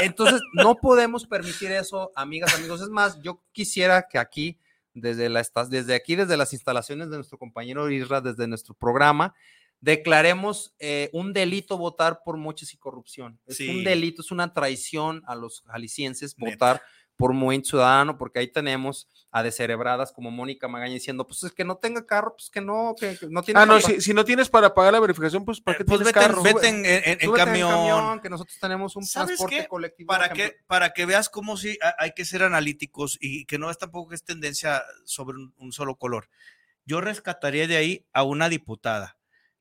[0.01, 2.81] Entonces, no podemos permitir eso, amigas, amigos.
[2.81, 4.57] Es más, yo quisiera que aquí,
[4.93, 9.35] desde, la, desde aquí, desde las instalaciones de nuestro compañero Isra, desde nuestro programa,
[9.81, 13.39] declaremos eh, un delito votar por moches y corrupción.
[13.45, 13.69] Es Sí.
[13.69, 16.81] un delito, es una traición a los jaliscienses votar
[17.19, 21.65] por Movimiento Ciudadano, porque ahí tenemos a descerebradas como Mónica Magaña diciendo, pues es que
[21.65, 23.87] no tenga carro, pues que no, que, que no tiene Ah, no, carro".
[23.95, 26.31] si, si no tienes para pagar la verificación, pues ¿para qué Pues tienes vete, en-
[26.31, 26.43] carro?
[26.43, 28.21] vete en, en- en Súbete camión.
[28.21, 29.67] que nosotros tenemos un ¿Sabes transporte qué?
[29.67, 30.07] colectivo.
[30.07, 33.69] Para que, para que veas cómo sí ha- hay que ser analíticos y que no
[33.69, 36.29] es tampoco que es tendencia sobre un, un solo color.
[36.85, 39.17] Yo rescataría de ahí a una diputada,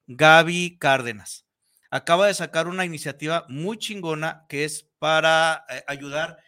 [0.07, 1.45] Gaby Cárdenas.
[1.91, 6.39] Acaba de sacar una iniciativa muy chingona que es para eh, ayudar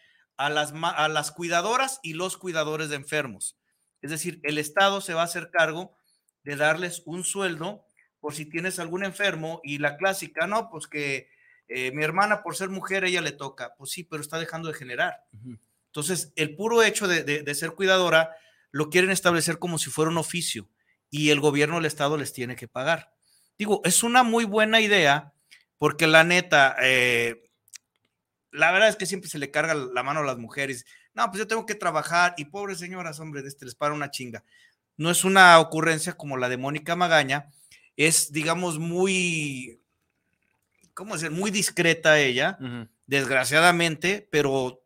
[0.45, 3.57] a las, a las cuidadoras y los cuidadores de enfermos.
[4.01, 5.95] Es decir, el Estado se va a hacer cargo
[6.43, 7.85] de darles un sueldo
[8.19, 11.29] por si tienes algún enfermo y la clásica, no, pues que
[11.67, 13.73] eh, mi hermana por ser mujer, ella le toca.
[13.77, 15.23] Pues sí, pero está dejando de generar.
[15.87, 18.35] Entonces, el puro hecho de, de- de ser cuidadora
[18.71, 20.69] lo quieren establecer como si fuera un oficio
[21.09, 23.13] y el gobierno del Estado les tiene que pagar.
[23.57, 25.33] Digo, es una muy buena idea
[25.77, 27.50] porque la neta, eh,
[28.51, 30.85] la verdad es que siempre se le carga la mano a las mujeres.
[31.13, 34.11] No, pues yo tengo que trabajar y pobres señoras, hombre, de este les para una
[34.11, 34.43] chinga.
[34.97, 37.49] No es una ocurrencia como la de Mónica Magaña,
[37.95, 39.81] es, digamos, muy,
[40.93, 41.31] ¿cómo decir?
[41.31, 42.57] Muy discreta ella,
[43.07, 44.83] desgraciadamente, pero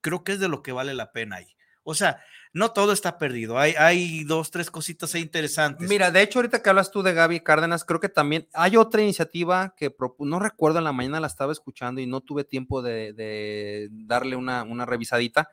[0.00, 1.56] creo que es de lo que vale la pena ahí.
[1.84, 2.22] O sea,
[2.52, 3.58] no todo está perdido.
[3.58, 5.88] Hay, hay dos, tres cositas interesantes.
[5.88, 9.02] Mira, de hecho, ahorita que hablas tú de Gaby Cárdenas, creo que también hay otra
[9.02, 13.12] iniciativa que no recuerdo, en la mañana la estaba escuchando y no tuve tiempo de,
[13.12, 15.48] de darle una revisadita.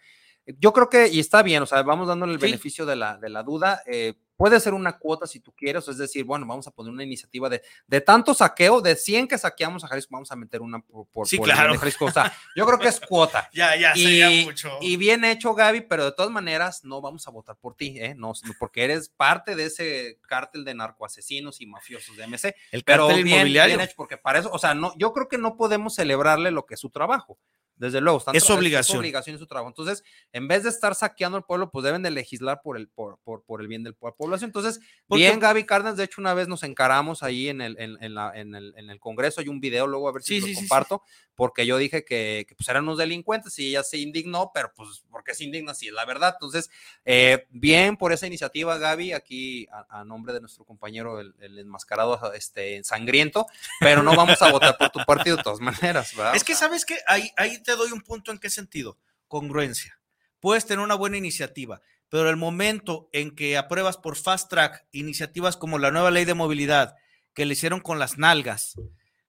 [0.58, 2.46] Yo creo que, y está bien, o sea, vamos dándole el Sí.
[2.48, 3.82] beneficio de la, de la duda.
[3.86, 7.04] eh, puede ser una cuota si tú quieres, es decir, bueno, vamos a poner una
[7.04, 10.80] iniciativa de, de tanto saqueo, de 100 que saqueamos a Jalisco, vamos a meter una
[10.80, 11.78] por, por, Sí, por claro.
[11.78, 12.06] Jalisco.
[12.06, 13.50] O sea, yo creo que es cuota.
[13.54, 14.78] ya, ya, Y, sería mucho.
[14.80, 18.16] y bien hecho, Gaby, pero de todas maneras no vamos a votar por ti, ¿eh?
[18.16, 22.56] No, porque eres parte de ese cártel de narcoasesinos y mafiosos de MC.
[22.72, 23.76] el Pero bien, inmobiliario.
[23.76, 26.66] bien hecho, porque para eso, o sea, no, yo creo que no podemos celebrarle lo
[26.66, 27.38] que es su trabajo.
[27.80, 28.98] Desde luego, están Es obligación.
[28.98, 29.70] Es obligación y su trabajo.
[29.70, 30.04] Entonces,
[30.34, 33.44] en vez de estar saqueando al pueblo, pues deben de legislar por el, por, por,
[33.44, 34.50] por el bien de la población.
[34.50, 37.98] Entonces, Porque- bien, Gaby Cárdenas, de hecho, una vez nos encaramos ahí en el, en,
[38.04, 40.40] en la- en el, en el Congreso, hay un video, luego a ver si Sí,
[40.42, 40.68] lo sí, sí, sí.
[40.68, 41.02] comparto,
[41.36, 45.04] porque yo dije que, que, pues eran unos delincuentes y ella se indignó, pero pues,
[45.10, 46.34] ¿por qué se indigna si es la verdad?
[46.36, 46.70] Entonces,
[47.06, 51.58] eh, bien por esa iniciativa, Gaby, aquí a, a nombre de nuestro compañero, el, el
[51.60, 53.46] enmascarado este, sangriento,
[53.80, 56.36] pero no vamos a votar por tu partido de todas maneras, ¿verdad?
[56.36, 56.98] Es O que, sea, ¿sabes qué?
[57.08, 58.98] Ahí, ahí te doy un punto en qué sentido.
[59.28, 60.00] Congruencia.
[60.40, 65.56] Puedes tener una buena iniciativa, pero el momento en que apruebas por fast track iniciativas
[65.56, 66.96] como la nueva ley de movilidad,
[67.36, 68.74] que le hicieron con las nalgas,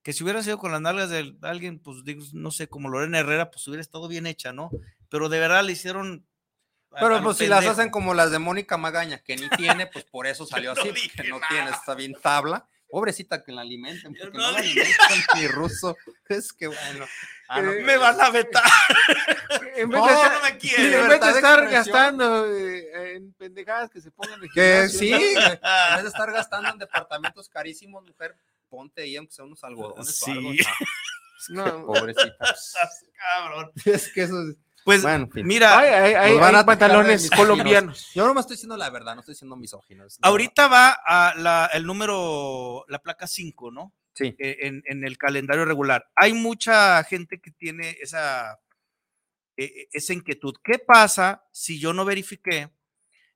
[0.03, 3.19] que si hubieran sido con las nalgas de alguien, pues digo, no sé, como Lorena
[3.19, 4.71] Herrera, pues hubiera estado bien hecha, ¿no?
[5.11, 6.27] Pero de verdad le hicieron.
[6.99, 10.27] Pero pues si las hacen como las de Mónica Magaña, que ni tiene, pues por
[10.27, 11.49] eso salió no así, porque no nada.
[11.51, 12.67] tiene, está bien tabla.
[12.91, 15.97] Pobrecita que la alimenten, porque no no, la alimentan ni ruso.
[16.29, 17.07] Es que bueno.
[17.49, 18.63] Ah, no, Eh, Me van a vetar.
[19.77, 20.49] En vez No, de No, estar, no me
[21.03, 25.35] en vez de estar gastando eh, en pendejadas que se pongan en Que sí, en
[25.35, 28.37] vez de estar gastando en departamentos carísimos, mujer,
[28.69, 30.31] ponte ahí aunque sea unos algodones o Sí.
[30.33, 30.51] algo.
[30.51, 30.55] o
[31.49, 31.87] No.
[31.87, 32.55] Pobrecita.
[33.17, 33.73] Cabrón.
[33.85, 34.57] Es que eso es.
[34.85, 35.47] Pues Bueno, en fin.
[35.47, 37.39] mira, Hay, hay- hay- Nos van hay a pantalones misóginos.
[37.49, 38.11] colombianos.
[38.15, 40.07] Yo no me estoy diciendo la verdad, no estoy diciendo misógino.
[40.07, 43.93] es- ahorita va a la, el número, la placa 5, ¿no?
[44.13, 44.35] Sí.
[44.39, 46.11] eh, en, en el calendario regular.
[46.17, 48.59] Hay mucha gente que tiene esa,
[49.57, 50.55] eh, esa inquietud.
[50.63, 52.71] ¿Qué pasa si yo no verifiqué?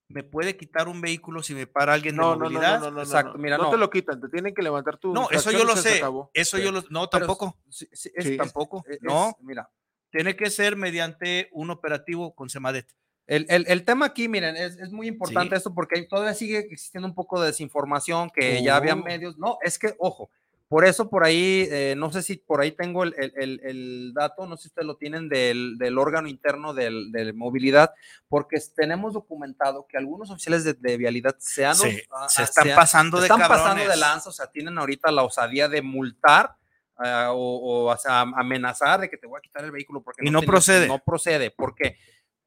[0.09, 2.80] ¿Me puede quitar un vehículo si me para alguien No, de no, no, movilidad?
[2.80, 3.70] no, no, no, Exacto, mira, no no.
[3.70, 6.03] te lo quitan, te tienen que levantar tu No, eso yo lo sé.
[6.34, 7.57] Eso yo lo No, Pero tampoco.
[7.70, 8.36] sí, sí, es- Sí.
[8.36, 8.84] tampoco.
[8.86, 9.70] es- no, mira,
[10.15, 12.87] tiene que ser mediante un operativo con Semadet.
[13.27, 15.59] El, el- el tema aquí, miren, es, es muy importante Sí.
[15.59, 19.03] esto porque todavía sigue existiendo un poco de desinformación, que ya había Oh.
[19.03, 19.39] medios.
[19.39, 20.31] No, es que, ojo,
[20.69, 24.57] por eso por ahí, eh, no sé si por ahí tengo el, el- dato, no
[24.57, 27.93] sé si ustedes lo tienen del, del órgano interno del- de movilidad,
[28.29, 31.75] porque tenemos documentado que algunos oficiales de, de vialidad se han...
[31.77, 33.99] Se, ah, se están han- pasando de están pasando de cabrones.
[33.99, 36.57] lanza, o sea, tienen ahorita la osadía de multar
[36.97, 40.30] ah, o, o, sea, amenazar de que te voy a quitar el vehículo porque Y
[40.30, 40.88] no tienes- procede.
[40.88, 41.97] No procede, porque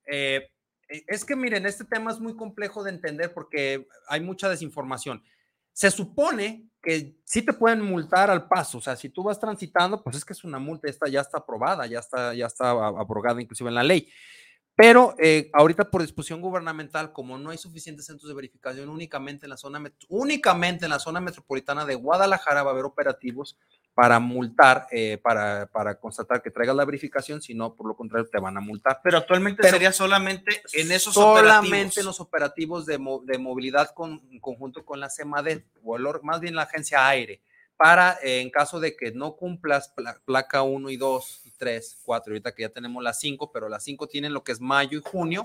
[0.06, 0.50] eh,
[0.90, 5.24] eh, es que miren, este tema es muy complejo de entender porque hay mucha desinformación.
[5.74, 10.02] Se supone que sí te pueden multar al paso, o sea, si tú vas transitando,
[10.04, 13.42] pues es que es una multa, esta ya está aprobada, ya está, ya está abrogada
[13.42, 14.10] inclusive en la ley.
[14.76, 19.50] Pero eh, ahorita por disposición gubernamental, como no hay suficientes centros de verificación, únicamente en
[19.50, 23.58] la zona únicamente en la zona metropolitana de Guadalajara va a haber operativos
[23.98, 28.30] para multar, eh, para, para constatar que traigas la verificación, si no, por lo contrario,
[28.32, 29.00] te van a multar.
[29.04, 31.98] Pero actualmente Pero sería solamente en esos solamente operativos.
[31.98, 36.40] en los operativos de, de movilidad con, en conjunto con la CEMADET, o el más
[36.42, 37.42] bien la agencia aire,
[37.76, 41.98] para eh, en caso de que no cumplas pla- placa 1 y 2 y 3,
[42.06, 45.00] 4, ahorita que ya tenemos las 5, pero las 5 tienen lo que es mayo
[45.00, 45.42] y junio,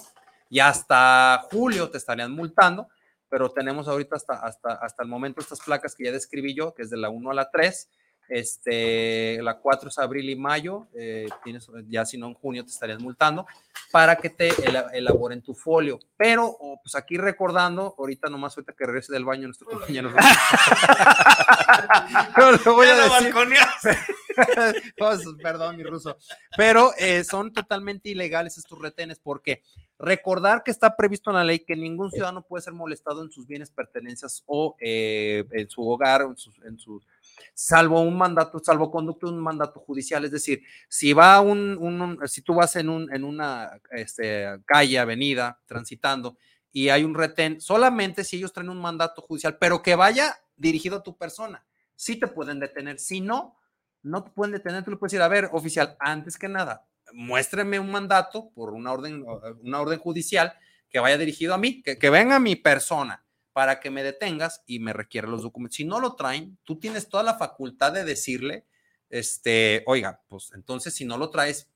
[0.50, 2.86] y hasta julio te estarían multando,
[3.30, 6.82] pero tenemos ahorita hasta, hasta, hasta el momento estas placas que ya describí yo, que
[6.82, 7.88] es de la 1 a la 3,
[8.29, 12.70] este, la 4 es abril y mayo, eh, tienes, ya si no en junio te
[12.70, 13.47] estarían multando,
[13.91, 15.99] para que te ela- elaboren tu folio.
[16.16, 20.11] Pero, oh, pues aquí recordando, ahorita nomás ahorita que regrese del baño nuestro compañero.
[22.37, 23.35] Le voy a decir-.
[24.97, 26.16] Pues, perdón, mi ruso.
[26.57, 29.62] Pero eh, son totalmente ilegales estos retenes porque
[29.99, 33.47] recordar que está previsto en la ley que ningún ciudadano puede ser molestado en sus
[33.47, 37.07] bienes, pertenencias o eh, en su hogar, en sus, en sus-
[37.55, 40.25] salvo un mandato, salvo conducto de un mandato judicial.
[40.25, 44.99] Es decir, si va un, un- si tú vas en, un, en una este, calle,
[44.99, 46.37] avenida, transitando
[46.73, 50.97] y hay un retén, solamente si ellos traen un mandato judicial, pero que vaya dirigido
[50.99, 51.64] a tu persona,
[51.95, 52.99] sí te pueden detener.
[52.99, 53.59] Si no,
[54.03, 57.79] no te pueden detener, tú le puedes decir, a ver, oficial, antes que nada, muéstreme
[57.79, 59.25] un mandato por una orden,
[59.62, 60.55] una orden judicial
[60.89, 64.78] que vaya dirigido a mí, que venga a mi persona para que me detengas y
[64.78, 65.76] me requiera los documentos.
[65.76, 68.66] Si no lo traen, tú tienes toda la facultad de decirle,
[69.11, 71.68] este, oiga, pues entonces si no lo traes,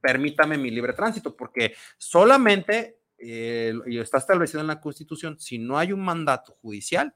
[0.00, 5.78] permítame mi libre tránsito, porque solamente, eh, y está establecido en la Constitución, si no
[5.78, 7.14] hay un mandato judicial,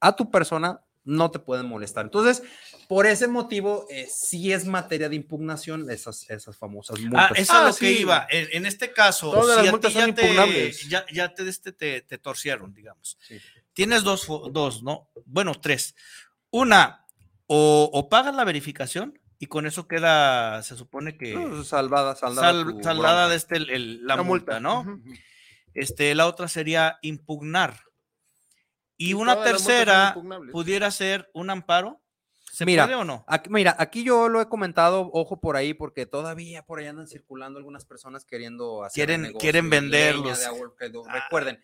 [0.00, 2.04] a tu persona no te pueden molestar.
[2.04, 2.42] Entonces,
[2.88, 7.30] por ese motivo, eh, sí es materia de impugnación esas, esas famosas Ah, multas.
[7.32, 8.26] eso es Ah, lo que iba.
[8.30, 10.88] En, en este caso, Todas las si multas ti ya son te, impugnables.
[10.88, 13.16] ya, ya te, este, te, te torcieron, digamos.
[13.26, 13.40] Sí.
[13.72, 15.08] Tienes dos, dos, ¿no?
[15.24, 15.94] Bueno, tres.
[16.50, 17.06] Una,
[17.46, 22.52] o, o pagas la verificación y con eso queda, se supone que No, salvada, saldada.
[22.52, 25.00] sal- tu saldada de este, el- el- la, multa, ¿no?
[25.72, 27.80] Este, la otra sería impugnar.
[29.02, 30.14] Y una tercera
[30.52, 32.00] pudiera ser un amparo.
[32.52, 33.24] ¿Se Mira, puede o no?
[33.28, 37.06] Aquí, mira, aquí yo lo he comentado, ojo por ahí, porque todavía por ahí andan
[37.06, 40.44] circulando algunas personas queriendo hacer Quieren- negocio quieren y leña venderlos.
[40.44, 40.72] agua,
[41.08, 41.60] Ah, Recuerden,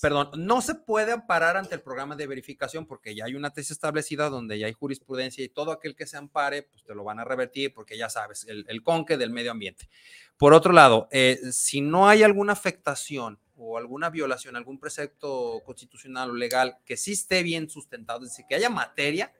[0.00, 3.72] perdón, no se puede amparar ante el programa de verificación porque ya hay una tesis
[3.72, 7.18] establecida donde ya hay jurisprudencia y todo aquel que se ampare, pues te lo van
[7.20, 9.90] a revertir porque ya sabes, el, el conque del medio ambiente.
[10.38, 16.30] Por otro lado, eh, si no hay alguna afectación o alguna violación, algún precepto constitucional
[16.30, 19.32] o legal que sí esté bien sustentado, es decir, que haya materia,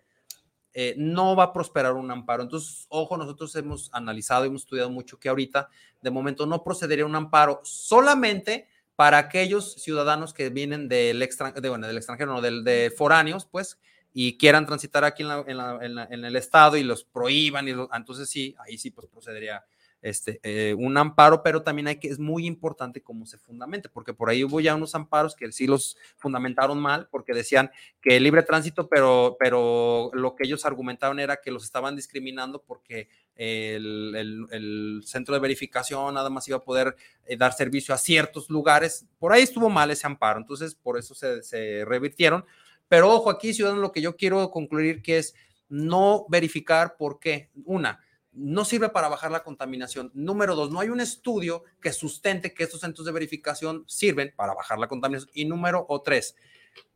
[0.79, 2.43] eh, no va a prosperar un amparo.
[2.43, 5.69] Entonces, ojo, nosotros hemos analizado hemos estudiado mucho que ahorita,
[6.03, 11.69] de momento, no procedería un amparo solamente para aquellos ciudadanos que vienen del, extran- de,
[11.69, 13.79] bueno, del extranjero, no, del, de foráneos, pues,
[14.13, 17.05] y quieran transitar aquí en, la- en la- en la- en el estado y los
[17.05, 19.65] prohíban, y lo- entonces sí, ahí sí, pues procedería
[20.07, 24.15] este, eh, un amparo, pero también hay que, es muy importante cómo se fundamente, porque
[24.15, 28.45] por ahí hubo ya unos amparos que sí los fundamentaron mal, porque decían que libre
[28.45, 35.35] tránsito, pero, pero lo que ellos argumentaban era que los estaban discriminando porque el, centro
[35.35, 36.95] de verificación nada más iba a poder
[37.27, 39.07] eh, dar servicio a ciertos lugares.
[39.19, 42.45] Por ahí estuvo mal ese amparo, entonces por eso se, revirtieron.
[42.87, 45.35] Pero ojo, aquí, ciudadano, lo que yo quiero concluir que es
[45.69, 47.51] no verificar por qué.
[47.65, 47.99] Una,
[48.37, 50.11] no sirve para bajar la contaminación.
[50.15, 54.55] Número dos, no hay un estudio que sustente que estos centros de verificación sirven para
[54.55, 55.31] bajar la contaminación.
[55.35, 56.37] Y número o tres,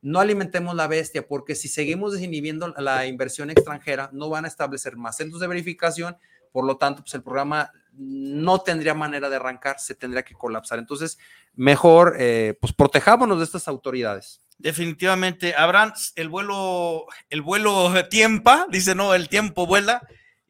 [0.03, 4.97] no alimentemos la bestia, porque si seguimos desinhibiendo la inversión extranjera, no van a establecer
[4.97, 6.16] más centros de verificación,
[6.53, 10.78] por lo tanto, pues el programa no tendría manera de arrancar, se tendría que colapsar.
[10.78, 11.18] Entonces,
[11.55, 14.41] mejor, eh, pues protejámonos de estas autoridades.
[14.59, 20.03] Definitivamente, Abraham, el vuelo, el vuelo tiempa, dice no, el tiempo vuela.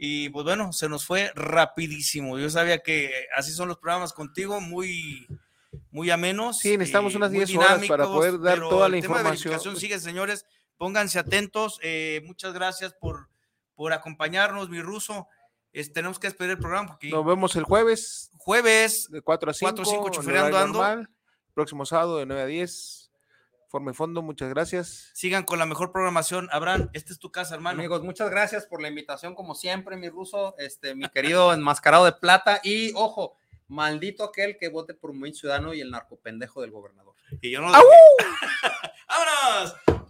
[0.02, 2.38] Y pues bueno, se nos fue rapidísimo.
[2.38, 5.26] Yo sabía que así son los programas contigo, muy,
[5.90, 6.58] muy amenos.
[6.58, 9.20] Sí, necesitamos eh, unas muy 10 horas para poder dar toda el la tema de
[9.20, 9.24] información.
[9.52, 10.46] verificación sigue, señores.
[10.78, 11.78] Pónganse atentos.
[11.82, 13.28] eh, muchas gracias por,
[13.74, 15.28] por acompañarnos, mi ruso.
[15.70, 19.54] Es- tenemos que despedir el programa porque Nos vemos el jueves jueves de 4 a
[19.54, 19.66] 5.
[19.76, 21.08] 4 a 5 en chofereando horario ando.
[21.52, 22.99] Próximo sábado de 9 a 10.
[23.70, 25.10] Forma y fondo, muchas gracias.
[25.14, 26.48] sigan con la mejor programación.
[26.50, 27.78] Abraham, esta es tu casa, hermano.
[27.78, 32.10] Amigos, muchas gracias por la invitación, como siempre, mi ruso, este, mi querido enmascarado de
[32.10, 32.60] plata.
[32.64, 33.36] Y ojo,
[33.68, 37.14] maldito aquel que vote por Movimiento Ciudadano y el narcopendejo del gobernador.
[37.40, 37.72] Y yo no.
[37.72, 37.84] ¡Au!
[39.08, 40.09] ¡Vámonos!